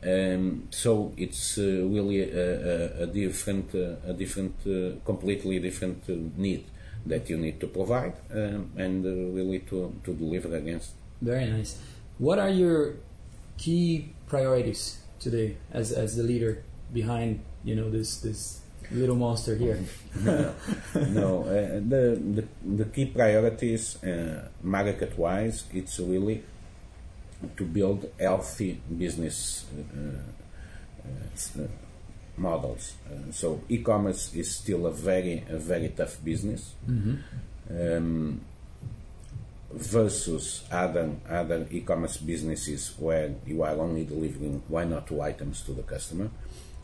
Um, 0.04 0.68
so 0.70 1.12
it's 1.16 1.56
uh, 1.56 1.62
really 1.62 2.20
a, 2.20 3.00
a, 3.00 3.02
a 3.04 3.06
different, 3.06 3.74
uh, 3.74 3.96
a 4.06 4.12
different, 4.12 4.54
uh, 4.66 5.00
completely 5.04 5.58
different 5.58 6.04
uh, 6.08 6.14
need 6.36 6.64
that 7.06 7.28
you 7.28 7.36
need 7.36 7.60
to 7.60 7.66
provide 7.66 8.14
um, 8.32 8.70
and 8.76 9.04
uh, 9.04 9.10
really 9.34 9.60
to, 9.60 9.94
to 10.04 10.14
deliver 10.14 10.54
against. 10.56 10.92
Very 11.20 11.46
nice. 11.46 11.78
What 12.18 12.38
are 12.38 12.50
your 12.50 12.96
key 13.56 14.12
priorities 14.26 14.98
today 15.20 15.56
as 15.72 15.92
as 15.92 16.16
the 16.16 16.22
leader 16.22 16.62
behind 16.92 17.40
you 17.64 17.74
know 17.74 17.90
this 17.90 18.20
this 18.20 18.60
little 18.90 19.16
monster 19.16 19.56
here? 19.56 19.80
no, 20.20 20.54
no 20.94 21.42
uh, 21.44 21.80
the, 21.80 22.20
the 22.20 22.44
the 22.62 22.84
key 22.86 23.06
priorities 23.06 24.02
uh, 24.04 24.48
market 24.62 25.18
wise, 25.18 25.64
it's 25.72 25.98
really 25.98 26.42
to 27.56 27.64
build 27.64 28.10
healthy 28.18 28.80
business 28.98 29.66
uh, 29.76 30.18
uh, 31.60 31.66
models. 32.36 32.94
Uh, 33.06 33.30
so 33.32 33.60
e-commerce 33.68 34.34
is 34.34 34.54
still 34.56 34.86
a 34.86 34.92
very 34.92 35.44
a 35.48 35.58
very 35.58 35.88
tough 35.90 36.22
business. 36.24 36.74
Mm-hmm. 36.88 37.16
Um, 37.70 38.40
versus 39.74 40.62
other 40.70 41.10
other 41.28 41.66
e-commerce 41.70 42.18
businesses 42.18 42.94
where 42.98 43.34
you 43.46 43.62
are 43.62 43.74
only 43.74 44.04
delivering 44.04 44.62
one 44.68 44.92
or 44.92 45.00
two 45.00 45.20
items 45.20 45.62
to 45.62 45.72
the 45.72 45.82
customer. 45.82 46.30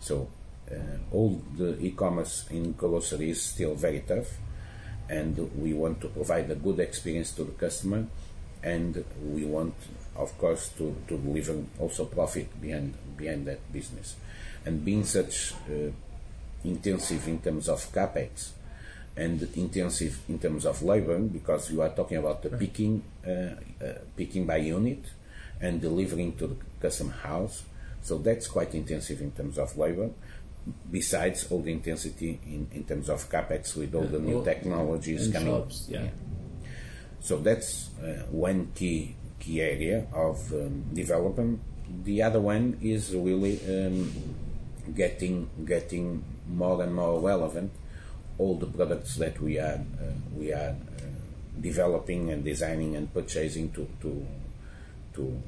So 0.01 0.29
uh, 0.70 0.75
all 1.12 1.40
the 1.57 1.79
e-commerce 1.79 2.46
in 2.51 2.73
grocery 2.73 3.31
is 3.31 3.42
still 3.42 3.75
very 3.75 4.01
tough, 4.01 4.27
and 5.09 5.37
we 5.61 5.73
want 5.73 6.01
to 6.01 6.09
provide 6.09 6.51
a 6.51 6.55
good 6.55 6.81
experience 6.81 7.33
to 7.33 7.44
the 7.44 7.53
customer, 7.53 8.07
and 8.62 9.05
we 9.23 9.44
want, 9.44 9.75
of 10.16 10.37
course, 10.38 10.68
to, 10.79 10.96
to 11.09 11.16
deliver 11.18 11.62
also 11.79 12.05
profit 12.05 12.61
behind 12.61 12.94
behind 13.16 13.46
that 13.46 13.73
business, 13.73 14.16
and 14.64 14.85
being 14.85 15.05
such 15.05 15.53
uh, 15.68 15.90
intensive 16.64 17.27
in 17.29 17.40
terms 17.40 17.68
of 17.68 17.81
capex 17.92 18.51
and 19.16 19.42
intensive 19.55 20.20
in 20.29 20.38
terms 20.38 20.64
of 20.64 20.83
labor 20.83 21.18
because 21.18 21.70
you 21.70 21.83
are 21.83 21.90
talking 21.90 22.16
about 22.16 22.42
the 22.42 22.51
picking, 22.51 23.03
uh, 23.27 23.31
uh, 23.85 23.99
picking 24.16 24.46
by 24.46 24.57
unit 24.57 25.05
and 25.61 25.81
delivering 25.81 26.37
to 26.37 26.46
the 26.46 26.57
customer 26.81 27.12
house. 27.12 27.64
So 28.03 28.18
that's 28.18 28.46
quite 28.46 28.75
intensive 28.75 29.20
in 29.20 29.33
terms 29.33 29.59
of 29.59 29.77
labor. 29.77 30.11
Besides 30.90 31.51
all 31.51 31.61
the 31.61 31.73
intensity 31.73 32.38
in, 32.46 32.68
in 32.73 32.85
terms 32.85 33.09
of 33.09 33.29
capex 33.31 33.77
with 33.77 33.94
all 33.94 34.05
the 34.05 34.18
new 34.18 34.44
technologies 34.44 35.31
coming. 35.33 35.49
shops, 35.49 35.87
yeah. 35.88 36.09
So 37.20 37.38
that's 37.38 37.90
uh, 37.99 38.25
one 38.31 38.73
key 38.75 39.16
key 39.40 39.61
area 39.61 40.07
of 40.12 40.53
um, 40.53 40.85
development. 40.92 41.61
The 42.05 42.22
other 42.22 42.40
one 42.40 42.79
is 42.81 43.12
really 43.14 43.59
um, 43.66 44.12
getting 44.94 45.50
getting 45.64 46.22
more 46.46 46.83
and 46.83 46.94
more 46.94 47.20
relevant 47.20 47.72
all 48.40 48.55
the 48.55 48.66
products 48.66 49.16
that 49.16 49.40
we 49.40 49.59
are 49.59 49.81
uh, 50.00 50.16
we 50.35 50.53
are 50.53 50.72
uh, 50.72 51.61
developing 51.61 52.31
and 52.31 52.42
designing 52.42 52.96
and 52.96 53.12
purchasing 53.12 53.70
to 53.72 53.87
to 54.00 54.26
to 55.14 55.42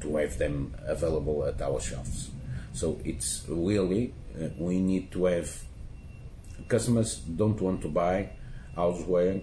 to 0.00 0.16
have 0.16 0.38
them 0.38 0.74
available 0.86 1.44
at 1.44 1.60
our 1.62 1.80
shelves. 1.80 2.30
So 2.72 2.98
it's 3.04 3.44
really 3.48 4.14
uh, 4.34 4.48
we 4.58 4.78
need 4.80 5.12
to 5.12 5.26
have 5.26 5.48
customers 6.66 7.16
don't 7.16 7.60
want 7.60 7.82
to 7.82 7.88
buy 7.88 8.30
houseware, 8.76 9.42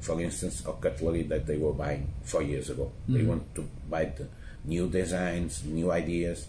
for 0.00 0.20
instance, 0.20 0.64
or 0.66 0.74
cutlery 0.74 1.22
that 1.24 1.46
they 1.46 1.56
were 1.56 1.72
buying 1.72 2.12
four 2.22 2.42
years 2.42 2.70
ago. 2.70 2.92
They 3.08 3.22
want 3.22 3.54
to 3.54 3.68
buy 3.88 4.06
the 4.06 4.28
new 4.64 4.88
designs, 4.88 5.64
new 5.64 5.90
ideas. 5.90 6.46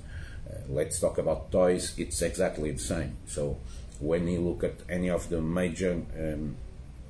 Uh, 0.50 0.56
let's 0.70 1.00
talk 1.00 1.18
about 1.18 1.52
toys. 1.52 1.94
It's 1.98 2.22
exactly 2.22 2.72
the 2.72 2.80
same. 2.80 3.18
So 3.28 3.58
when 4.00 4.28
you 4.28 4.42
look 4.42 4.64
at 4.64 4.76
any 4.90 5.10
of 5.10 5.30
the 5.30 5.42
major 5.42 6.02
um, 6.20 6.56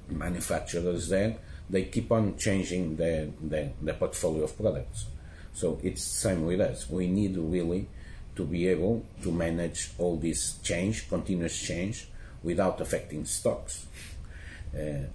manufacturers 0.10 1.10
there, 1.10 1.38
they 1.70 1.86
keep 1.86 2.12
on 2.12 2.38
changing 2.38 2.98
their, 2.98 3.30
their, 3.42 3.72
their 3.82 3.96
portfolio 3.96 4.44
of 4.44 4.58
products. 4.58 5.06
So 5.54 5.80
it's 5.84 6.04
the 6.04 6.30
same 6.30 6.46
with 6.46 6.62
us. 6.62 6.90
We 6.90 7.08
need 7.08 7.38
really 7.38 7.88
to 8.36 8.46
be 8.46 8.68
able 8.68 9.06
to 9.22 9.32
manage 9.32 9.92
all 9.98 10.18
this 10.18 10.58
change, 10.64 11.08
continuous 11.08 11.60
change, 11.60 12.08
without 12.44 12.82
affecting 12.82 13.26
stocks, 13.26 13.88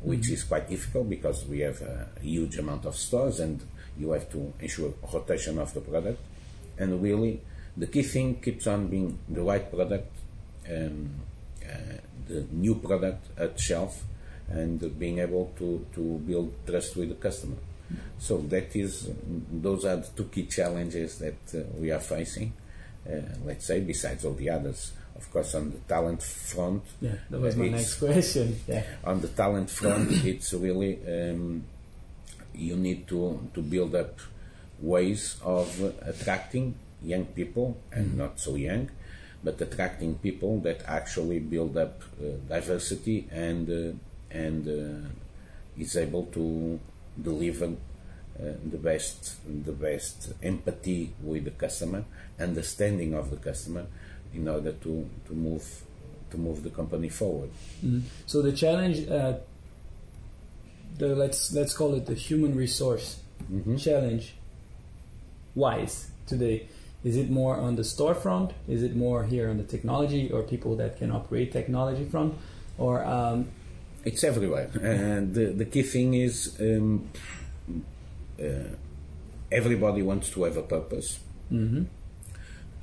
which 0.03 0.31
is 0.31 0.45
quite 0.45 0.69
difficult 0.69 1.09
because 1.09 1.45
we 1.47 1.61
have 1.61 1.81
a 1.83 2.09
huge 2.21 2.59
amount 2.59 2.85
of 2.87 2.97
stores 2.97 3.41
and 3.41 3.61
you 3.99 4.13
have 4.13 4.31
to 4.31 4.53
ensure 4.61 4.95
rotation 5.13 5.59
of 5.59 5.75
the 5.75 5.81
product. 5.81 6.21
And 6.79 7.03
really, 7.03 7.41
the 7.77 7.87
key 7.87 8.03
thing 8.03 8.37
keeps 8.41 8.67
on 8.67 8.87
being 8.87 9.19
the 9.29 9.43
right 9.43 9.69
product, 9.71 10.13
um, 10.71 11.11
uh, 11.65 11.99
the 12.29 12.47
new 12.53 12.77
product 12.77 13.27
at 13.39 13.59
shelf, 13.59 14.05
and 14.49 14.99
being 14.99 15.19
able 15.19 15.53
to, 15.59 15.85
to 15.95 16.19
build 16.19 16.55
trust 16.67 16.97
with 16.97 17.09
the 17.11 17.15
customer. 17.17 17.57
So 18.19 18.39
that 18.39 18.75
is, 18.77 19.11
those 19.51 19.85
are 19.85 19.97
the 19.97 20.09
two 20.17 20.25
key 20.25 20.47
challenges 20.47 21.19
that 21.19 21.39
uh, 21.55 21.63
we 21.79 21.91
are 21.91 22.01
facing. 22.01 22.53
Uh, 23.09 23.21
let's 23.45 23.67
say, 23.67 23.81
besides 23.81 24.25
all 24.25 24.35
the 24.35 24.51
others, 24.51 24.93
of 25.19 25.31
course, 25.33 25.55
on 25.55 25.71
the 25.71 25.79
talent 25.89 26.23
front. 26.23 26.83
Yeah, 27.01 27.17
that 27.31 27.41
was 27.41 27.57
my 27.57 27.69
next 27.69 27.97
question. 27.97 28.61
Yeah. 28.69 28.85
on 29.05 29.21
the 29.21 29.29
talent 29.29 29.71
front, 29.71 30.11
it's 30.25 30.55
really 30.55 30.99
um, 31.07 31.65
you 32.55 32.77
need 32.77 33.07
to, 33.09 33.49
to 33.55 33.63
build 33.63 33.95
up 33.95 34.19
ways 34.81 35.37
of 35.45 35.69
attracting 36.03 36.75
young 37.03 37.27
people 37.27 37.77
and 37.93 38.17
not 38.17 38.39
so 38.41 38.55
young, 38.55 38.91
but 39.43 39.61
attracting 39.61 40.17
people 40.17 40.61
that 40.61 40.83
actually 40.87 41.39
build 41.39 41.77
up 41.77 42.03
uh, 42.21 42.39
diversity 42.49 43.27
and 43.31 43.71
uh, 43.71 43.97
and 44.31 44.69
uh, 44.69 45.09
is 45.79 45.97
able 45.97 46.27
to 46.27 46.79
deliver 47.21 47.67
uh, 47.67 48.53
the 48.71 48.79
best 48.79 49.37
the 49.65 49.73
best 49.73 50.33
empathy 50.43 51.13
with 51.23 51.45
the 51.45 51.51
customer, 51.53 52.05
understanding 52.39 53.15
of 53.15 53.31
the 53.31 53.37
customer, 53.37 53.87
in 54.35 54.49
order 54.49 54.73
to, 54.73 55.09
to 55.27 55.33
move 55.33 55.83
to 56.31 56.37
move 56.37 56.63
the 56.63 56.71
company 56.71 57.09
forward. 57.09 57.51
Mhm. 57.83 58.03
So 58.27 58.43
the 58.43 58.53
challenge, 58.53 59.09
uh, 59.09 59.39
the 60.99 61.15
let's 61.15 61.53
let's 61.55 61.75
call 61.75 61.95
it 61.95 62.05
the 62.07 62.15
human 62.15 62.55
resource 62.55 63.21
challenge. 63.79 64.35
Wise 65.55 66.11
today, 66.27 66.67
is 67.03 67.17
it 67.17 67.31
more 67.31 67.57
on 67.57 67.77
the 67.77 67.83
storefront? 67.83 68.53
Is 68.69 68.83
it 68.83 68.95
more 68.95 69.25
here 69.25 69.49
on 69.49 69.57
the 69.57 69.65
technology 69.65 70.31
or 70.31 70.43
people 70.43 70.77
that 70.77 70.99
can 70.99 71.11
operate 71.11 71.51
technology 71.53 72.05
front? 72.05 72.35
Or 72.77 73.05
um, 73.05 73.47
It's 74.05 74.23
everywhere. 74.23 74.71
And 74.83 75.35
the, 75.39 75.47
the 75.47 75.65
key 75.65 75.83
thing 75.83 76.15
is 76.15 76.57
um, 76.61 77.09
uh, 78.41 78.45
everybody 79.51 80.03
wants 80.03 80.31
to 80.31 80.45
have 80.45 80.57
a 80.57 80.63
purpose. 80.63 81.19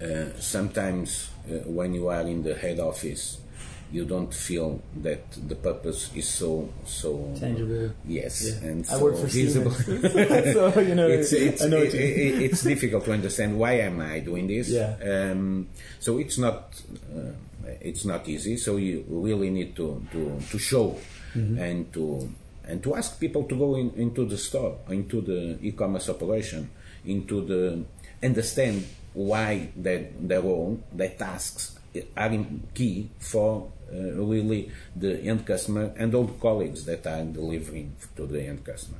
Uh, 0.01 0.29
sometimes 0.39 1.29
uh, 1.47 1.53
when 1.69 1.93
you 1.93 2.07
are 2.09 2.21
in 2.21 2.43
the 2.43 2.53
head 2.53 2.79
office, 2.79 3.39
you 3.91 4.03
don't 4.03 4.33
feel 4.33 4.81
that 5.03 5.23
the 5.47 5.55
purpose 5.55 6.09
is 6.15 6.27
so 6.27 6.67
so 6.85 7.31
tangible. 7.39 7.91
Yes, 8.05 8.43
Yeah. 8.43 8.67
and 8.69 8.85
I 8.89 8.97
so 8.97 9.03
work 9.03 9.17
for 9.17 9.27
visible. 9.27 9.71
So 10.53 10.79
you 10.81 10.95
know 10.95 11.07
it's 11.07 11.31
it's, 11.31 11.63
it, 11.63 11.71
what 11.71 11.93
you 11.93 11.99
mean. 11.99 12.09
it- 12.09 12.41
it's 12.51 12.63
difficult 12.63 13.05
to 13.05 13.13
understand 13.13 13.57
why 13.57 13.79
am 13.87 14.01
I 14.01 14.19
doing 14.19 14.47
this. 14.47 14.67
Yeah. 14.69 14.97
Um, 14.99 15.67
so 15.99 16.17
it's 16.19 16.37
not 16.37 16.75
uh, 17.15 17.31
it's 17.79 18.03
not 18.03 18.27
easy. 18.27 18.57
So 18.57 18.75
you 18.77 19.05
really 19.07 19.49
need 19.49 19.75
to 19.77 20.03
to, 20.11 20.39
to 20.51 20.57
show 20.59 20.97
Mm-hmm. 21.35 21.59
and 21.59 21.91
to 21.93 22.29
and 22.67 22.81
to 22.83 22.95
ask 22.95 23.19
people 23.19 23.43
to 23.43 23.55
go 23.55 23.75
in, 23.75 23.91
into 23.99 24.23
the 24.25 24.37
store, 24.37 24.77
into 24.89 25.19
the 25.21 25.59
e-commerce 25.61 26.07
operation, 26.09 26.69
into 27.05 27.43
the 27.45 27.83
understand 28.23 28.83
why 29.15 29.69
their 29.75 30.09
their 30.19 30.41
role, 30.41 30.79
their 30.93 31.09
tasks 31.09 31.79
are 32.15 32.45
key 32.73 33.09
for 33.19 33.71
uh, 33.91 33.97
really 33.97 34.71
the 34.95 35.21
end 35.21 35.45
customer 35.45 35.93
and 35.95 36.13
all 36.13 36.25
the 36.25 36.39
colleagues 36.39 36.85
that 36.85 37.07
are 37.07 37.23
delivering 37.23 37.95
to 38.15 38.27
the 38.27 38.45
end 38.45 38.63
customer. 38.63 38.97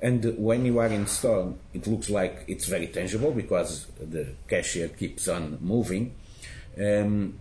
And 0.00 0.36
when 0.38 0.64
you 0.64 0.78
are 0.78 0.86
in 0.88 1.06
store, 1.06 1.54
it 1.74 1.86
looks 1.86 2.10
like 2.10 2.44
it's 2.48 2.66
very 2.66 2.86
tangible 2.88 3.32
because 3.32 3.86
the 4.00 4.28
cashier 4.48 4.88
keeps 4.88 5.28
on 5.28 5.58
moving. 5.60 6.14
Um, 6.80 7.38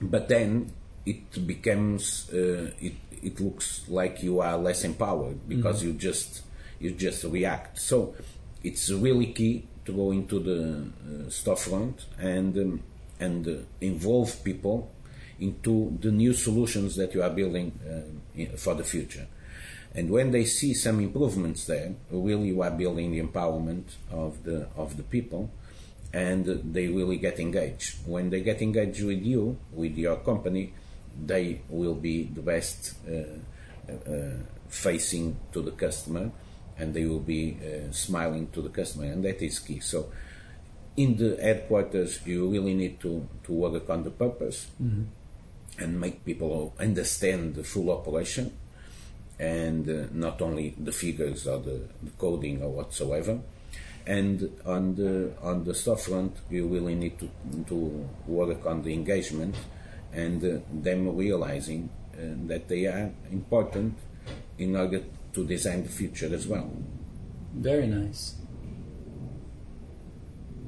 but 0.00 0.28
then 0.28 0.72
it 1.04 1.46
becomes 1.46 2.30
uh, 2.32 2.70
it 2.80 2.94
it 3.22 3.40
looks 3.40 3.88
like 3.88 4.22
you 4.22 4.40
are 4.40 4.56
less 4.58 4.84
empowered 4.84 5.48
because 5.48 5.82
you 5.82 5.92
just 5.92 6.42
you 6.78 6.90
just 6.92 7.24
react. 7.24 7.78
So 7.78 8.14
it's 8.62 8.90
really 8.90 9.32
key 9.32 9.66
to 9.86 9.92
go 9.92 10.10
into 10.10 10.40
the 10.40 10.60
uh, 10.82 11.30
storefront 11.30 12.04
and 12.18 12.56
um, 12.58 12.82
and 13.18 13.48
uh, 13.48 13.54
involve 13.80 14.44
people 14.44 14.90
into 15.40 15.96
the 16.00 16.10
new 16.10 16.32
solutions 16.32 16.96
that 16.96 17.14
you 17.14 17.22
are 17.22 17.30
building 17.30 17.72
uh, 17.88 18.56
for 18.56 18.74
the 18.74 18.84
future. 18.84 19.26
And 19.94 20.10
when 20.10 20.30
they 20.30 20.44
see 20.44 20.74
some 20.74 21.00
improvements 21.00 21.64
there, 21.64 21.94
really 22.10 22.48
you 22.48 22.62
are 22.62 22.70
building 22.70 23.12
the 23.12 23.22
empowerment 23.22 23.84
of 24.10 24.44
the 24.44 24.68
of 24.76 24.96
the 24.96 25.02
people, 25.02 25.50
and 26.12 26.44
they 26.44 26.88
really 26.88 27.16
get 27.16 27.40
engaged. 27.40 27.96
When 28.06 28.28
they 28.28 28.42
get 28.42 28.60
engaged 28.60 29.02
with 29.02 29.22
you, 29.22 29.56
with 29.72 29.96
your 29.96 30.16
company, 30.16 30.74
they 31.24 31.62
will 31.70 31.94
be 31.94 32.24
the 32.24 32.42
best 32.42 32.94
uh, 33.08 33.92
uh, 33.92 34.36
facing 34.68 35.36
to 35.52 35.62
the 35.62 35.70
customer, 35.70 36.30
and 36.78 36.92
they 36.94 37.06
will 37.06 37.20
be 37.20 37.56
uh, 37.60 37.92
smiling 37.92 38.48
to 38.52 38.62
the 38.62 38.68
customer, 38.68 39.06
and 39.06 39.24
that 39.24 39.42
is 39.42 39.58
key. 39.58 39.80
So 39.80 40.12
in 40.96 41.16
the 41.16 41.36
headquarters, 41.40 42.20
you 42.26 42.48
really 42.48 42.74
need 42.74 43.00
to, 43.00 43.28
to 43.44 43.52
work 43.52 43.88
on 43.90 44.02
the 44.02 44.10
purpose 44.10 44.66
and 45.78 46.00
make 46.00 46.24
people 46.24 46.74
understand 46.78 47.54
the 47.54 47.64
full 47.64 47.90
operation 47.90 48.56
and 49.38 49.88
uh, 49.88 50.06
not 50.12 50.40
only 50.40 50.74
the 50.78 50.92
figures 50.92 51.46
or 51.46 51.58
the, 51.58 51.80
the 52.02 52.10
coding 52.18 52.62
or 52.62 52.70
whatsoever. 52.70 53.38
And 54.06 54.60
on 54.64 54.94
the 54.94 55.32
on 55.42 55.64
the 55.64 55.72
storefront, 55.72 56.30
you 56.48 56.68
really 56.68 56.94
need 56.94 57.18
to 57.18 57.28
to 57.66 58.08
work 58.26 58.64
on 58.64 58.82
the 58.82 58.94
engagement 58.94 59.56
and 60.12 60.42
uh, 60.44 60.58
them 60.72 61.16
realizing 61.16 61.90
uh, 62.14 62.18
that 62.46 62.68
they 62.68 62.86
are 62.86 63.10
important 63.32 63.98
in 64.58 64.76
order 64.76 65.02
to 65.36 65.46
design 65.46 65.82
the 65.82 65.88
future 65.88 66.34
as 66.34 66.46
well. 66.46 66.70
Very 67.54 67.86
nice. 67.86 68.34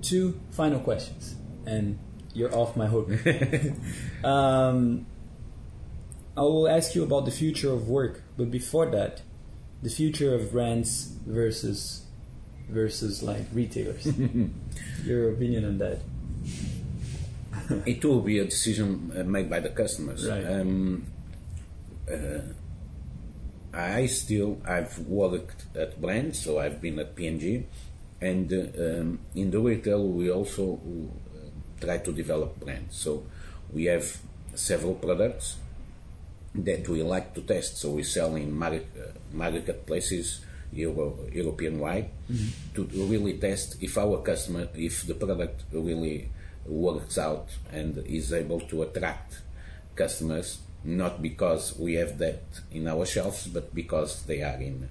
Two 0.02 0.38
final 0.50 0.78
questions, 0.80 1.34
and 1.66 1.98
you're 2.34 2.54
off 2.54 2.76
my 2.76 2.86
hook. 2.86 3.08
um, 4.24 5.06
I 6.36 6.42
will 6.42 6.68
ask 6.68 6.94
you 6.94 7.02
about 7.02 7.24
the 7.24 7.30
future 7.30 7.72
of 7.72 7.88
work, 7.88 8.22
but 8.36 8.50
before 8.50 8.86
that, 8.86 9.22
the 9.82 9.90
future 9.90 10.34
of 10.34 10.52
brands 10.52 11.16
versus 11.26 12.04
versus 12.68 13.22
like 13.22 13.46
retailers. 13.52 14.06
Your 15.04 15.32
opinion 15.32 15.64
on 15.64 15.78
that? 15.78 16.00
it 17.86 18.04
will 18.04 18.20
be 18.20 18.38
a 18.38 18.44
decision 18.44 19.12
uh, 19.16 19.24
made 19.24 19.48
by 19.48 19.60
the 19.60 19.70
customers. 19.70 20.28
Right. 20.28 20.44
Um, 20.44 21.06
uh, 22.10 22.40
I 23.78 24.06
still 24.06 24.60
I've 24.66 24.98
worked 25.06 25.66
at 25.76 26.00
brands, 26.00 26.42
so 26.42 26.58
I've 26.58 26.80
been 26.80 26.98
at 26.98 27.14
P&G, 27.14 27.64
and 28.20 28.52
um, 28.52 29.20
in 29.36 29.50
the 29.52 29.60
retail 29.60 30.04
we 30.04 30.30
also 30.30 30.80
uh, 30.82 31.84
try 31.84 31.98
to 31.98 32.12
develop 32.12 32.58
brands. 32.58 32.96
So 32.96 33.24
we 33.72 33.84
have 33.84 34.18
several 34.54 34.94
products 34.94 35.58
that 36.56 36.88
we 36.88 37.04
like 37.04 37.34
to 37.34 37.42
test. 37.42 37.78
So 37.78 37.92
we 37.92 38.02
sell 38.02 38.34
in 38.34 38.60
uh, 38.60 38.80
marketplaces 39.32 40.40
Euro, 40.72 41.16
European 41.32 41.78
wide 41.78 42.10
to 42.74 42.84
really 42.84 43.38
test 43.38 43.76
if 43.80 43.96
our 43.96 44.18
customer, 44.22 44.68
if 44.74 45.06
the 45.06 45.14
product 45.14 45.62
really 45.72 46.28
works 46.66 47.16
out 47.16 47.48
and 47.72 47.98
is 48.06 48.32
able 48.32 48.60
to 48.60 48.82
attract 48.82 49.40
customers, 49.94 50.58
not 50.84 51.20
because 51.22 51.76
we 51.78 51.94
have 51.94 52.18
that 52.18 52.42
in 52.72 52.86
our 52.88 53.04
shelves, 53.06 53.46
but 53.46 53.74
because 53.74 54.22
they 54.24 54.42
are 54.42 54.60
in 54.60 54.88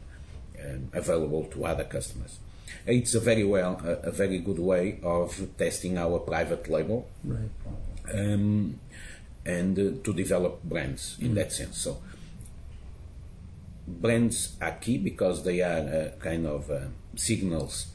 um, 0.64 0.90
available 0.94 1.46
to 1.46 1.66
other 1.66 1.84
customers. 1.86 2.40
It's 2.86 3.16
a 3.16 3.20
very 3.20 3.44
well, 3.44 3.80
a, 3.84 4.08
a 4.10 4.12
very 4.12 4.40
good 4.40 4.60
way 4.60 5.00
of 5.04 5.48
testing 5.58 5.98
our 5.98 6.20
private 6.20 6.68
label 6.70 7.08
Right. 7.24 7.50
um, 8.14 8.80
and 9.46 9.80
uh, 9.80 10.04
to 10.04 10.14
develop 10.14 10.62
brands 10.64 11.18
in 11.22 11.34
that 11.36 11.52
sense. 11.54 11.78
So 11.78 12.02
brands 13.88 14.56
are 14.62 14.72
key 14.74 14.98
because 14.98 15.44
they 15.44 15.62
are 15.62 15.80
uh, 15.80 16.10
kind 16.20 16.46
of 16.46 16.70
uh, 16.70 16.80
signals 17.16 17.88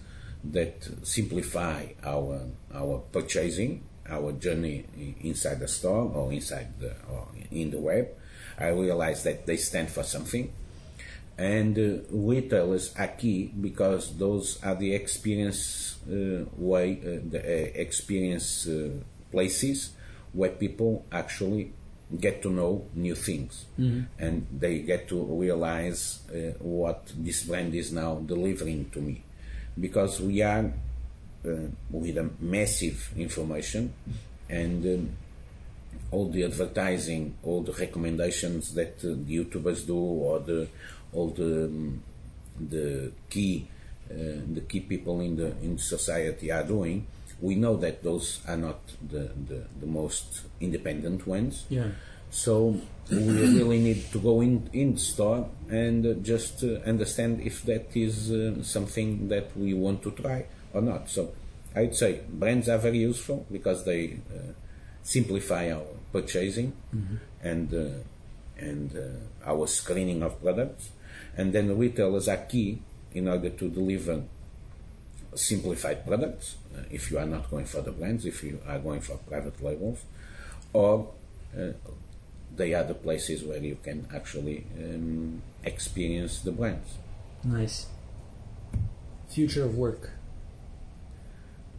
that 0.45 0.89
simplify 1.03 1.87
our 2.03 2.41
our 2.75 2.99
purchasing, 3.13 3.83
our 4.09 4.33
journey 4.33 4.85
inside 5.21 5.61
the 5.61 5.69
store 5.69 6.11
or 6.15 6.33
inside 6.33 6.69
the 6.81 6.95
or 7.11 7.29
in 7.51 7.71
the 7.71 7.79
web. 7.79 8.09
I 8.59 8.69
realize 8.69 9.23
that 9.25 9.47
they 9.47 9.57
stand 9.57 9.91
for 9.91 10.03
something. 10.03 10.53
And 11.39 11.79
uh, 11.79 12.03
retailers 12.11 12.95
are 12.97 13.09
key 13.09 13.47
because 13.47 14.17
those 14.19 14.63
are 14.63 14.75
the 14.75 14.95
experience 14.95 15.97
uh, 16.07 16.45
way, 16.57 17.01
uh, 17.01 17.21
the 17.31 17.41
uh, 17.41 17.71
experience 17.75 18.69
uh, 18.69 18.91
places 19.31 19.93
where 20.33 20.51
people 20.51 21.07
actually 21.11 21.73
get 22.21 22.43
to 22.43 22.51
know 22.51 22.87
new 22.95 23.15
things 23.15 23.65
and 24.19 24.47
they 24.53 24.81
get 24.81 25.09
to 25.09 25.25
realize 25.25 26.21
uh, 26.31 26.53
what 26.59 27.11
this 27.17 27.45
brand 27.45 27.75
is 27.75 27.91
now 27.91 28.17
delivering 28.27 28.91
to 28.91 29.01
me 29.01 29.25
because 29.81 30.21
we 30.21 30.43
are 30.43 30.73
with 31.91 32.17
a 32.19 32.31
massive 32.41 33.13
information 33.17 33.93
and 34.49 34.85
um, 34.85 35.17
all 36.11 36.29
the 36.29 36.45
advertising, 36.45 37.35
all 37.43 37.63
the 37.63 37.73
recommendations 37.73 38.75
that 38.75 38.99
uh, 38.99 39.17
the 39.27 39.39
YouTubers 39.39 39.87
do, 39.87 39.97
or 39.97 40.41
the 40.41 40.69
all 41.13 41.29
the 41.29 41.65
um, 41.65 42.03
the 42.61 43.13
key 43.31 43.67
uh, 44.11 44.15
the 44.53 44.61
key 44.69 44.81
people 44.81 45.21
in 45.21 45.37
the 45.37 45.57
in 45.63 45.79
society 45.79 46.53
are 46.53 46.65
doing, 46.65 47.07
we 47.41 47.55
know 47.55 47.77
that 47.77 48.03
those 48.03 48.41
are 48.47 48.57
not 48.57 48.81
the, 49.11 49.31
the, 49.49 49.65
the 49.81 49.87
most 49.87 50.43
independent 50.61 51.27
ones. 51.27 51.65
Yeah. 51.69 51.89
So 52.31 52.81
we 53.11 53.19
really 53.19 53.79
need 53.79 54.11
to 54.13 54.19
go 54.19 54.41
in 54.41 54.69
in 54.73 54.95
the 54.95 55.01
store 55.01 55.49
and 55.69 56.07
uh, 56.07 56.13
just 56.23 56.63
uh, 56.65 56.79
understand 56.87 57.41
if 57.41 57.63
that 57.65 57.97
is 57.97 58.31
uh, 58.31 58.63
something 58.63 59.29
that 59.29 59.57
we 59.57 59.75
want 59.75 60.03
to 60.03 60.11
try 60.13 60.47
or 60.73 60.83
not. 60.83 61.09
So 61.09 61.33
I'd 61.75 61.95
say 61.95 62.21
brands 62.29 62.69
are 62.69 62.79
very 62.79 62.99
useful 62.99 63.47
because 63.51 63.85
they 63.85 64.19
uh, 64.35 64.53
simplify 65.03 65.73
our 65.73 65.87
purchasing 66.13 66.73
and 67.43 67.73
uh, 67.75 67.99
and 68.59 68.97
uh, 68.97 69.51
our 69.51 69.67
screening 69.67 70.23
of 70.23 70.41
products, 70.43 70.91
and 71.37 71.53
then 71.53 71.77
retailers 71.77 72.29
are 72.29 72.37
key 72.37 72.81
in 73.13 73.29
order 73.29 73.51
to 73.51 73.69
deliver 73.69 74.23
simplified 75.35 76.07
products. 76.07 76.57
Uh, 76.75 76.83
if 76.91 77.11
you 77.11 77.19
are 77.19 77.27
not 77.27 77.51
going 77.51 77.65
for 77.65 77.81
the 77.81 77.91
brands, 77.91 78.25
if 78.25 78.45
you 78.45 78.61
are 78.67 78.79
going 78.79 79.01
for 79.01 79.17
private 79.17 79.63
labels, 79.63 80.05
or 80.73 81.11
uh, 81.59 81.73
they 82.55 82.75
are 82.75 82.85
the 82.85 82.95
places 82.95 83.43
where 83.43 83.59
you 83.59 83.77
can 83.83 84.07
actually 84.15 84.67
um, 84.79 85.43
experience 85.65 86.41
the 86.41 86.53
brands. 86.53 86.95
Nice. 87.45 87.87
Future 89.29 89.65
of 89.65 89.77
work, 89.77 90.11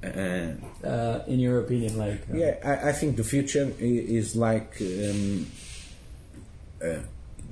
Uh, 0.04 0.52
uh, 0.86 1.24
in 1.28 1.40
your 1.40 1.60
opinion, 1.60 1.98
like 1.98 2.22
uh, 2.30 2.36
Yeah, 2.36 2.56
I, 2.64 2.90
I 2.90 2.92
think 2.92 3.16
the 3.16 3.24
future 3.24 3.72
is 3.80 4.36
like 4.36 4.76
um, 4.82 5.48
uh, 6.84 7.00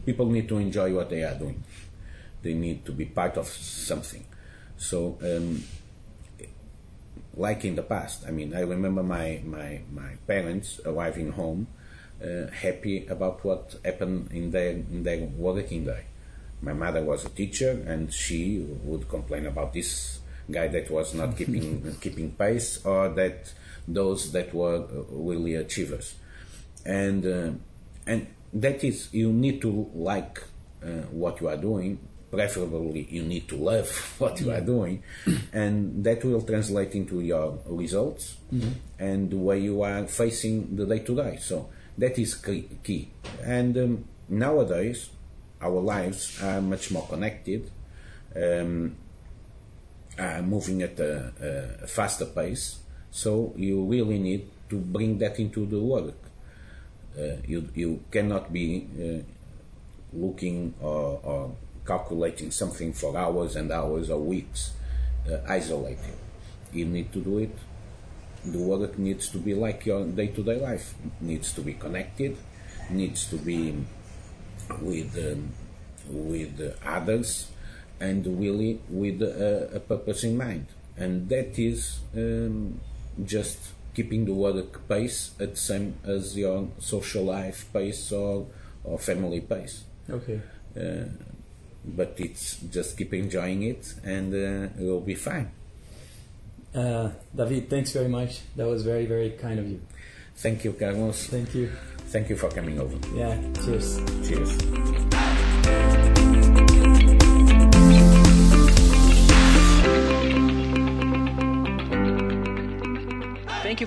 people 0.06 0.26
need 0.26 0.50
to 0.50 0.58
enjoy 0.58 0.94
what 0.94 1.10
they 1.10 1.24
are 1.24 1.36
doing. 1.36 1.64
They 2.42 2.54
need 2.54 2.86
to 2.86 2.92
be 2.92 3.06
part 3.06 3.38
of 3.38 3.48
something. 3.48 4.26
So, 4.78 5.18
um, 5.22 5.64
like 7.38 7.64
in 7.64 7.76
the 7.76 7.84
past, 7.84 8.26
I 8.28 8.32
mean, 8.32 8.54
I 8.54 8.62
remember 8.62 9.04
my, 9.04 9.42
my, 9.46 9.82
my 9.94 10.16
parents 10.28 10.82
arriving 10.86 11.32
home 11.32 11.68
uh, 12.22 12.48
happy 12.48 13.08
about 13.08 13.46
what 13.46 13.76
happened 13.86 14.32
in 14.32 14.52
their, 14.52 14.72
in 14.72 15.04
their 15.04 15.20
working 15.20 15.86
day. 15.86 16.06
My 16.62 16.74
mother 16.74 17.04
was 17.04 17.26
a 17.26 17.30
teacher, 17.30 17.72
and 17.88 18.14
she 18.14 18.60
would 18.84 19.08
complain 19.10 19.46
about 19.48 19.74
this 19.74 20.20
guy 20.52 20.68
that 20.68 20.90
was 20.90 21.14
not 21.14 21.38
keeping 21.38 21.96
keeping 22.02 22.32
pace, 22.32 22.84
or 22.86 23.10
that 23.10 23.54
those 23.88 24.32
that 24.32 24.54
were 24.54 24.84
uh, 24.84 25.04
really 25.10 25.56
achievers, 25.56 26.16
and 26.86 27.26
uh, 27.26 27.52
and 28.06 28.28
that 28.54 28.84
is 28.84 29.10
you 29.14 29.32
need 29.32 29.62
to 29.62 29.90
like 29.94 30.44
uh, 30.84 31.08
what 31.12 31.42
you 31.42 31.48
are 31.48 31.58
doing. 31.58 32.00
Preferably, 32.32 33.08
you 33.12 33.24
need 33.24 33.50
to 33.50 33.58
love 33.58 33.90
what 34.20 34.40
you 34.40 34.52
are 34.52 34.62
doing, 34.62 35.04
and 35.54 36.02
that 36.06 36.24
will 36.24 36.42
translate 36.42 36.96
into 36.96 37.20
your 37.20 37.60
results 37.66 38.38
and 38.98 39.30
the 39.30 39.38
way 39.38 39.60
you 39.60 39.82
are 39.82 40.08
facing 40.08 40.78
the 40.78 40.86
day 40.86 41.00
to 41.00 41.16
day. 41.16 41.38
So 41.42 41.70
that 41.98 42.18
is 42.18 42.36
key. 42.36 42.70
key. 42.84 43.12
And 43.44 43.78
um, 43.78 44.06
nowadays, 44.30 45.10
our 45.62 45.80
lives 45.80 46.42
are 46.42 46.62
much 46.62 46.92
more 46.92 47.06
connected, 47.08 47.70
um, 48.36 48.96
are 50.22 50.42
moving 50.42 50.82
at 50.84 51.00
a, 51.00 51.34
a 51.84 51.88
faster 51.88 52.26
pace. 52.26 52.80
So 53.10 53.54
you 53.58 53.84
really 53.84 54.20
need 54.20 54.48
to 54.70 54.78
bring 54.78 55.18
that 55.20 55.40
into 55.40 55.66
the 55.66 55.80
work. 55.80 56.16
Uh, 57.18 57.44
you 57.46 57.68
you 57.76 58.04
cannot 58.10 58.54
be 58.54 58.88
uh, 58.96 59.22
looking 60.14 60.74
or, 60.80 61.20
or 61.24 61.56
calculating 61.86 62.52
something 62.52 62.94
for 62.94 63.18
hours 63.18 63.56
and 63.56 63.72
hours 63.72 64.10
or 64.10 64.20
weeks 64.20 64.72
uh, 65.30 65.40
isolated. 65.48 66.16
You 66.72 66.86
need 66.86 67.12
to 67.12 67.20
do 67.20 67.40
it. 67.40 67.58
The 68.46 68.60
work 68.60 68.98
needs 68.98 69.30
to 69.30 69.38
be 69.38 69.54
like 69.54 69.86
your 69.86 70.06
day-to-day 70.06 70.60
life. 70.62 70.96
It 71.06 71.22
needs 71.22 71.54
to 71.54 71.62
be 71.62 71.74
connected. 71.74 72.38
Needs 72.90 73.26
to 73.26 73.38
be 73.38 73.86
with 74.82 75.18
um, 75.18 75.52
with 76.10 76.60
uh, 76.60 76.88
others 76.88 77.52
and 78.02 78.26
really 78.40 78.80
with 78.90 79.22
uh, 79.22 79.78
a 79.78 79.80
purpose 79.80 80.24
in 80.24 80.36
mind. 80.36 80.66
And 80.98 81.30
that 81.30 81.58
is 81.58 82.00
um, 82.18 82.80
just 83.24 83.60
keeping 83.94 84.26
the 84.26 84.34
work 84.34 84.88
pace 84.88 85.32
at 85.40 85.52
the 85.52 85.60
same 85.60 85.96
as 86.04 86.36
your 86.38 86.68
social 86.80 87.26
life 87.26 87.72
pace 87.72 88.12
or, 88.12 88.48
or 88.84 88.98
family 89.00 89.42
pace. 89.42 89.84
okay. 90.10 90.42
Uh, 90.76 91.06
but 91.84 92.14
it's 92.18 92.58
just 92.70 92.96
keep 92.98 93.14
enjoying 93.14 93.64
it 93.64 93.94
and 94.04 94.34
uh, 94.34 94.70
you'll 94.80 95.02
be 95.02 95.16
fine. 95.16 95.52
Uh, 96.74 97.10
David, 97.36 97.70
thanks 97.70 97.92
very 97.92 98.08
much. 98.08 98.42
That 98.56 98.68
was 98.68 98.84
very, 98.84 99.06
very 99.06 99.32
kind 99.32 99.60
of 99.60 99.68
you. 99.68 99.82
Thank 100.36 100.64
you, 100.64 100.74
Carlos. 100.74 101.28
Thank 101.28 101.54
you. 101.56 101.72
Thank 102.08 102.30
you 102.30 102.38
for 102.38 102.50
coming 102.50 102.80
over. 102.80 102.98
Yeah, 103.16 103.38
cheers. 103.64 104.00
Cheers. 104.28 106.21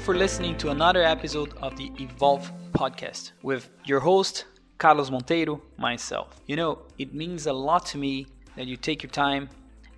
For 0.05 0.15
listening 0.15 0.55
to 0.55 0.69
another 0.69 1.03
episode 1.03 1.55
of 1.63 1.75
the 1.79 1.91
Evolve 1.99 2.53
podcast 2.73 3.33
with 3.43 3.71
your 3.87 4.01
host, 4.01 4.45
Carlos 4.77 5.09
Monteiro, 5.09 5.63
myself. 5.79 6.43
You 6.47 6.57
know, 6.57 6.83
it 6.99 7.15
means 7.15 7.47
a 7.47 7.55
lot 7.55 7.87
to 7.87 7.97
me 7.97 8.27
that 8.55 8.67
you 8.67 8.77
take 8.77 9.03
your 9.03 9.09
time 9.09 9.49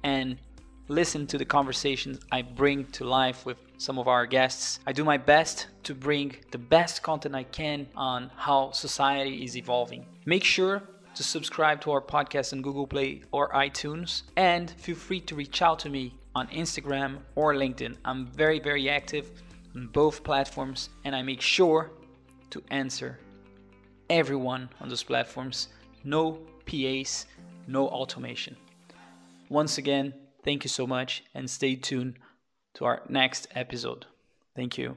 and 0.05 0.37
listen 0.87 1.27
to 1.27 1.39
the 1.39 1.45
conversations 1.45 2.21
I 2.31 2.43
bring 2.43 2.85
to 2.93 3.05
life 3.05 3.45
with 3.45 3.59
some 3.79 3.99
of 3.99 4.07
our 4.07 4.27
guests. 4.27 4.79
I 4.87 4.93
do 4.93 5.03
my 5.03 5.17
best 5.17 5.67
to 5.83 5.93
bring 5.93 6.37
the 6.53 6.59
best 6.59 7.03
content 7.03 7.35
I 7.35 7.43
can 7.43 7.89
on 7.97 8.31
how 8.37 8.71
society 8.71 9.43
is 9.43 9.57
evolving. 9.57 10.07
Make 10.25 10.45
sure 10.45 10.85
to 11.17 11.25
subscribe 11.25 11.81
to 11.81 11.91
our 11.91 12.01
podcast 12.01 12.53
on 12.53 12.63
Google 12.63 12.87
Play 12.87 13.23
or 13.33 13.51
iTunes 13.55 14.23
and 14.37 14.71
feel 14.71 14.95
free 14.95 15.21
to 15.23 15.35
reach 15.35 15.63
out 15.63 15.81
to 15.81 15.89
me 15.89 16.15
on 16.37 16.47
Instagram 16.49 17.19
or 17.35 17.55
LinkedIn. 17.55 17.97
I'm 18.05 18.29
very, 18.29 18.61
very 18.61 18.89
active 18.89 19.33
on 19.77 19.89
both 19.89 20.25
platforms 20.25 20.89
and 21.05 21.15
I 21.15 21.23
make 21.23 21.41
sure 21.41 21.91
to 22.51 22.63
answer 22.71 23.19
everyone 24.09 24.71
on 24.81 24.89
those 24.89 25.03
platforms. 25.03 25.69
No 26.03 26.41
PAs, 26.65 27.27
no 27.67 27.89
automation. 27.89 28.57
Once 29.49 29.79
again, 29.79 30.15
thank 30.45 30.65
you 30.65 30.71
so 30.71 30.87
much 30.87 31.23
and 31.35 31.49
stay 31.49 31.77
tuned 31.77 32.19
to 32.75 32.85
our 32.85 33.03
next 33.09 33.49
episode. 33.55 34.07
Thank 34.55 34.79
you. 34.79 34.97